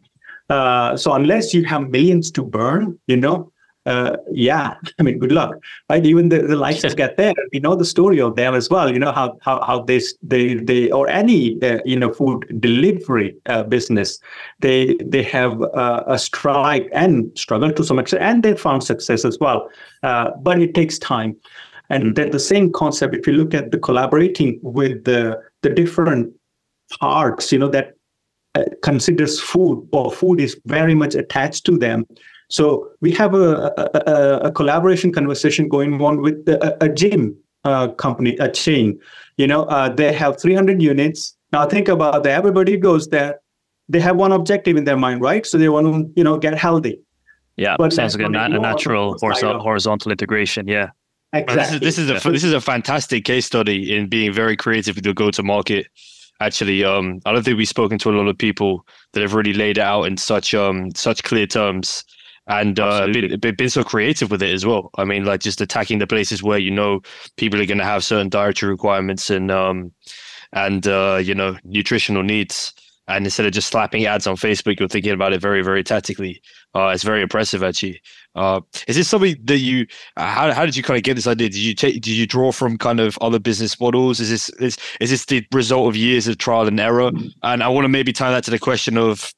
[0.50, 3.52] Uh, so unless you have millions to burn, you know,
[3.86, 5.56] uh, yeah, I mean, good luck,
[5.90, 6.06] right?
[6.06, 8.92] Even the, the likes of Getir, we know the story of them as well.
[8.92, 13.36] You know how how how they they they or any uh, you know food delivery
[13.48, 14.20] uh, business,
[14.60, 19.26] they they have uh, a strike and struggle to some extent, and they found success
[19.26, 19.70] as well.
[20.04, 21.36] Uh, but it takes time,
[21.90, 22.32] and mm-hmm.
[22.32, 23.16] the same concept.
[23.16, 26.34] If you look at the collaborating with the the different
[27.00, 27.94] parts, you know that
[28.82, 32.06] considers food or food is very much attached to them.
[32.50, 37.90] So we have a, a, a collaboration conversation going on with a, a gym uh,
[37.90, 39.00] company, a chain.
[39.38, 41.36] You know, uh, they have 300 units.
[41.54, 42.32] Now think about that.
[42.32, 43.40] Everybody goes there.
[43.88, 45.46] They have one objective in their mind, right?
[45.46, 47.00] So they want to, you know, get healthy.
[47.58, 50.68] Yeah, but sounds like a, a natural horizontal, horizontal integration.
[50.68, 50.92] Yeah.
[51.34, 51.80] Exactly.
[51.80, 54.96] This is, this is a this is a fantastic case study in being very creative
[54.96, 55.88] with your go-to-market
[56.46, 59.54] actually um i don't think we've spoken to a lot of people that have really
[59.54, 62.04] laid it out in such um such clear terms
[62.48, 64.90] and uh, been, been so creative with it as well.
[64.98, 67.02] I mean, like just attacking the places where you know
[67.38, 69.92] people are going to have certain dietary requirements and um,
[70.52, 72.74] and uh, you know nutritional needs.
[73.12, 76.42] And instead of just slapping ads on Facebook, you're thinking about it very, very tactically.
[76.74, 78.02] Uh, it's very impressive, actually.
[78.36, 79.86] Uh, is this something that you?
[80.16, 81.50] How, how did you kind of get this idea?
[81.50, 81.96] Did you take?
[81.96, 84.20] Did you draw from kind of other business models?
[84.22, 87.12] Is this is is this the result of years of trial and error?
[87.44, 89.34] And I want to maybe tie that to the question of,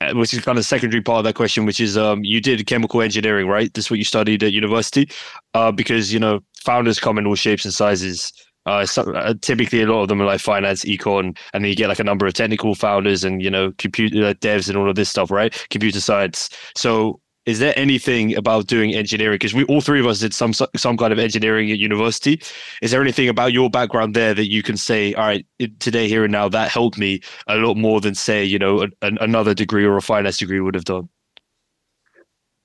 [0.00, 2.66] uh, which is kind of secondary part of that question, which is um, you did
[2.66, 3.72] chemical engineering, right?
[3.72, 5.08] This is what you studied at university,
[5.54, 8.32] uh, because you know founders come in all shapes and sizes.
[8.66, 11.74] Uh, so, uh, typically, a lot of them are like finance, econ, and then you
[11.76, 14.88] get like a number of technical founders and you know computer uh, devs and all
[14.88, 15.66] of this stuff, right?
[15.70, 16.48] Computer science.
[16.76, 19.34] So, is there anything about doing engineering?
[19.34, 22.40] Because we all three of us did some some kind of engineering at university.
[22.82, 25.46] Is there anything about your background there that you can say, all right,
[25.80, 28.88] today, here and now, that helped me a lot more than say, you know, a,
[29.02, 31.08] another degree or a finance degree would have done?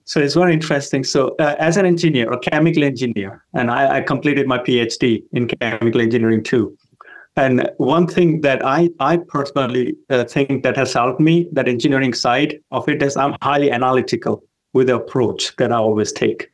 [0.08, 1.04] So it's very interesting.
[1.04, 5.50] So uh, as an engineer, a chemical engineer, and I, I, completed my PhD in
[5.50, 6.78] chemical engineering too.
[7.36, 12.14] And one thing that I, I personally uh, think that has helped me, that engineering
[12.14, 16.50] side of it, is I'm highly analytical with the approach that I always take.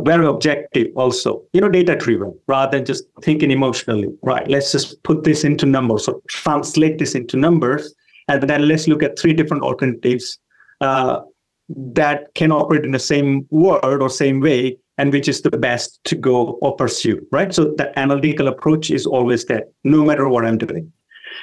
[0.00, 4.08] Very objective also, you know, data driven rather than just thinking emotionally.
[4.22, 7.94] Right, let's just put this into numbers or translate this into numbers.
[8.28, 10.38] And then let's look at three different alternatives
[10.80, 11.20] uh,
[11.68, 16.02] that can operate in the same word or same way and which is the best
[16.04, 17.54] to go or pursue right?
[17.54, 20.92] So the analytical approach is always there no matter what i'm doing.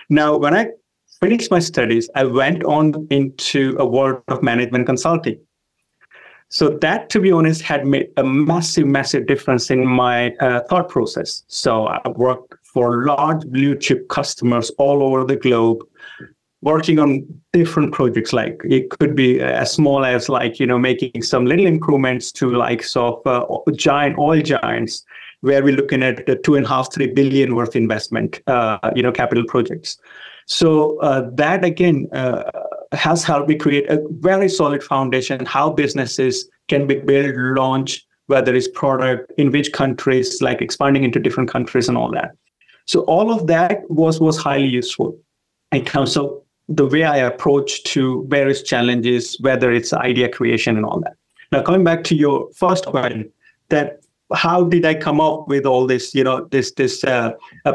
[0.10, 0.68] Now when i
[1.22, 5.40] finished my studies i went on into a world of management consulting.
[6.50, 10.90] So that to be honest had made a massive massive difference in my uh, thought
[10.90, 11.44] process.
[11.48, 15.84] So i worked for large blue chip customers all over the globe
[16.66, 21.22] working on different projects like it could be as small as like you know making
[21.22, 25.06] some little improvements to like sort of uh, giant oil giants
[25.42, 29.04] where we're looking at the two and a half three billion worth investment uh, you
[29.04, 29.98] know capital projects.
[30.48, 32.44] So uh, that again uh,
[32.94, 38.56] has helped me create a very solid foundation how businesses can be built launch whether
[38.56, 42.32] it's product in which countries like expanding into different countries and all that.
[42.86, 45.16] So all of that was was highly useful.
[45.72, 50.86] In terms of the way I approach to various challenges, whether it's idea creation and
[50.86, 51.14] all that.
[51.52, 53.32] Now, coming back to your first question,
[53.70, 54.02] that
[54.34, 57.32] how did I come up with all this, you know, this this uh,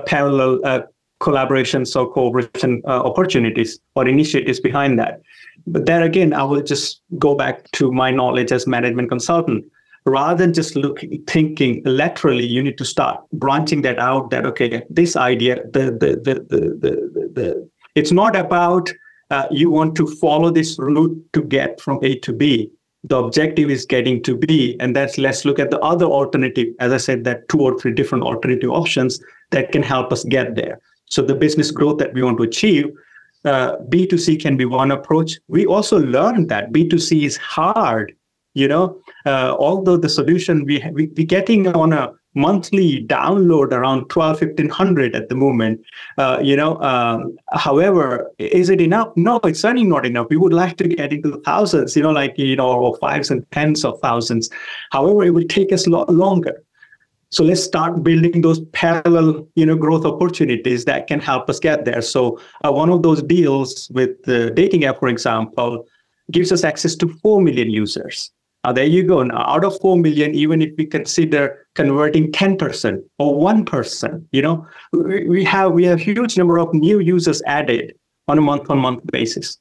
[0.07, 0.81] parallel uh,
[1.21, 5.21] collaborations or cooperation uh, opportunities or initiatives behind that?
[5.67, 9.65] But there again, I will just go back to my knowledge as management consultant.
[10.07, 14.31] Rather than just looking, thinking laterally, you need to start branching that out.
[14.31, 18.91] That okay, this idea, the the the the the, the it's not about
[19.31, 22.71] uh, you want to follow this route to get from A to B.
[23.05, 26.75] The objective is getting to B, and that's let's look at the other alternative.
[26.81, 29.21] As I said, that two or three different alternative options
[29.51, 30.81] that can help us get there.
[31.07, 32.87] So the business growth that we want to achieve,
[33.45, 35.39] uh, B2C can be one approach.
[35.49, 38.15] We also learned that B2C is hard.
[38.55, 44.09] You know, uh, although the solution we we we getting on a monthly download around
[44.09, 45.81] 12 1500 at the moment
[46.19, 49.13] uh, you know um, however is it enough?
[49.17, 50.27] No it's certainly not enough.
[50.31, 53.31] We would like to get into the thousands you know like you know or fives
[53.31, 54.51] and tens of thousands.
[54.93, 56.63] However it will take us a lot longer.
[57.33, 61.85] So let's start building those parallel you know growth opportunities that can help us get
[61.85, 62.03] there.
[62.03, 65.87] So uh, one of those deals with the dating app for example
[66.31, 68.31] gives us access to 4 million users
[68.65, 69.23] uh, there you go.
[69.23, 74.67] Now, out of 4 million, even if we consider converting 10% or 1%, you know,
[74.93, 77.95] we have we have huge number of new users added
[78.29, 79.59] on a month-on-month basis.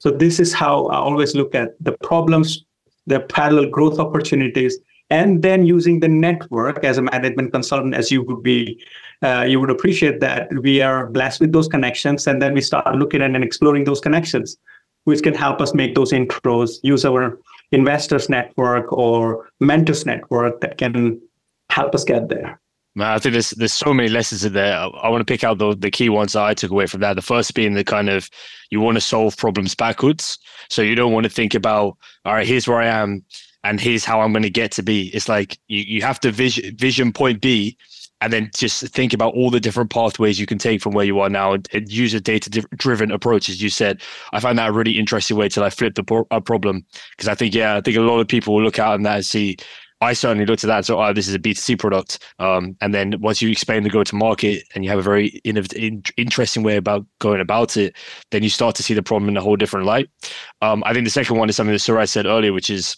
[0.00, 2.64] So this is how I always look at the problems,
[3.06, 4.78] the parallel growth opportunities,
[5.10, 8.82] and then using the network as a management consultant, as you would be,
[9.22, 12.94] uh, you would appreciate that we are blessed with those connections, and then we start
[12.96, 14.56] looking at and exploring those connections,
[15.04, 17.38] which can help us make those intros, use our
[17.72, 21.20] investors network or mentors network that can
[21.70, 22.60] help us get there.
[22.96, 24.76] Man, I think there's there's so many lessons in there.
[24.76, 27.00] I, I want to pick out the the key ones that I took away from
[27.00, 27.14] that.
[27.14, 28.28] The first being the kind of
[28.70, 30.38] you want to solve problems backwards.
[30.68, 33.24] So you don't want to think about, all right, here's where I am
[33.62, 35.08] and here's how I'm going to get to be.
[35.14, 37.76] It's like you, you have to vision vision point B
[38.20, 41.18] and then just think about all the different pathways you can take from where you
[41.20, 44.00] are now and, and use a data driven approach as you said
[44.32, 47.34] i find that a really interesting way to like flip the pro- problem because i
[47.34, 49.56] think yeah i think a lot of people will look out and that and see
[50.02, 50.76] I certainly looked at that.
[50.76, 52.24] and So, oh, this is a B2C product.
[52.38, 55.40] Um, and then once you explain the go to market and you have a very
[55.44, 57.94] in- interesting way about going about it,
[58.30, 60.08] then you start to see the problem in a whole different light.
[60.62, 62.96] Um, I think the second one is something that Suraj said earlier, which is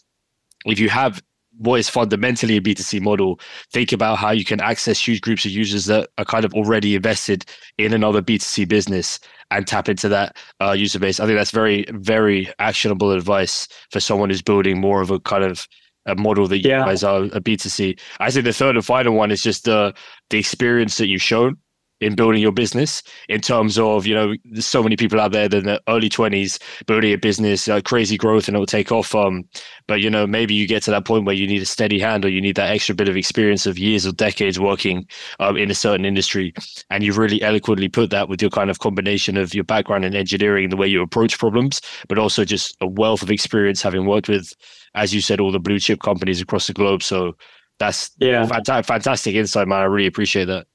[0.64, 1.20] if you have
[1.62, 3.38] what is fundamentally a B2C model,
[3.70, 6.94] think about how you can access huge groups of users that are kind of already
[6.94, 7.44] invested
[7.78, 11.20] in another B2C business and tap into that uh, user base.
[11.20, 15.44] I think that's very, very actionable advice for someone who's building more of a kind
[15.44, 15.68] of
[16.06, 16.84] a model that you yeah.
[16.84, 17.98] guys are a B2C.
[18.18, 19.94] I think the third and final one is just the
[20.30, 21.58] the experience that you've shown
[22.02, 25.48] in building your business in terms of you know there's so many people out there
[25.48, 29.14] that in the early 20s building a business uh, crazy growth and it'll take off
[29.14, 29.44] um
[29.86, 32.24] but you know maybe you get to that point where you need a steady hand
[32.24, 35.06] or you need that extra bit of experience of years or decades working
[35.40, 36.52] um, in a certain industry.
[36.90, 40.14] And you've really eloquently put that with your kind of combination of your background in
[40.14, 44.28] engineering the way you approach problems but also just a wealth of experience having worked
[44.28, 44.52] with
[44.94, 47.02] as you said all the blue chip companies across the globe.
[47.02, 47.36] So
[47.78, 48.46] that's yeah.
[48.46, 49.80] fantastic, fantastic insight man.
[49.80, 50.66] I really appreciate that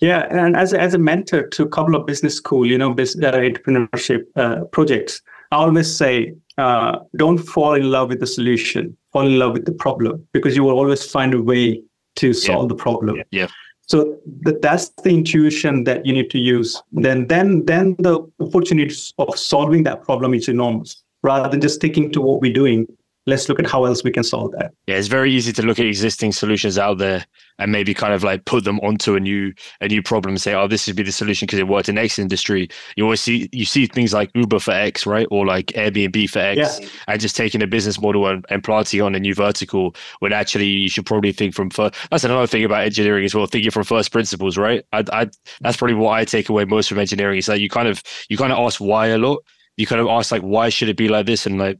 [0.00, 3.24] yeah, and as as a mentor to a couple of business school, you know, business,
[3.24, 5.22] uh, entrepreneurship uh, projects,
[5.52, 9.66] I always say uh, don't fall in love with the solution, fall in love with
[9.66, 11.82] the problem, because you will always find a way
[12.16, 12.68] to solve yeah.
[12.68, 13.16] the problem.
[13.16, 13.22] Yeah.
[13.30, 13.46] yeah.
[13.86, 16.80] So th- that's the intuition that you need to use.
[16.92, 21.02] Then, then, then the opportunities of solving that problem is enormous.
[21.22, 22.86] Rather than just sticking to what we're doing,
[23.26, 24.72] let's look at how else we can solve that.
[24.86, 27.24] Yeah, it's very easy to look at existing solutions out there
[27.58, 30.54] and maybe kind of like put them onto a new a new problem and say,
[30.54, 32.68] oh, this would be the solution because it worked in X industry.
[32.96, 35.26] You always see you see things like Uber for X, right?
[35.30, 36.88] Or like Airbnb for X, yeah.
[37.08, 40.68] and just taking a business model and, and planting on a new vertical when actually
[40.68, 41.94] you should probably think from first.
[42.10, 44.84] That's another thing about engineering as well, thinking from first principles, right?
[44.92, 47.88] I, I that's probably what I take away most from engineering is that you kind
[47.88, 49.44] of you kind of ask why a lot
[49.80, 51.46] you kind of ask like why should it be like this?
[51.46, 51.78] And like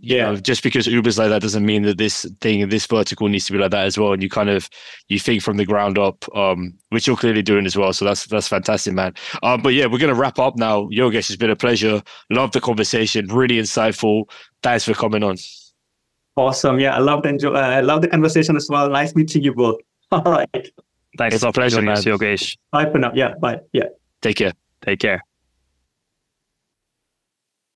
[0.00, 0.32] yeah.
[0.32, 3.52] know, just because uber's like that doesn't mean that this thing this vertical needs to
[3.52, 4.12] be like that as well.
[4.12, 4.68] And you kind of
[5.08, 7.92] you think from the ground up um which you're clearly doing as well.
[7.92, 9.14] So that's that's fantastic man.
[9.42, 10.84] Um but yeah we're gonna wrap up now.
[10.84, 12.02] Yogesh it's been a pleasure.
[12.30, 13.26] Love the conversation.
[13.26, 14.24] Really insightful.
[14.62, 15.36] Thanks for coming on.
[16.36, 16.80] Awesome.
[16.80, 18.88] Yeah i loved enjoy uh, i love the conversation as well.
[18.88, 19.80] Nice meeting you both.
[20.10, 20.72] All right.
[21.18, 21.98] Thanks it's a pleasure man.
[21.98, 22.56] Yogesh.
[22.72, 23.12] Bye for now.
[23.14, 23.60] Yeah bye.
[23.72, 23.88] Yeah.
[24.22, 24.52] Take care.
[24.82, 25.22] Take care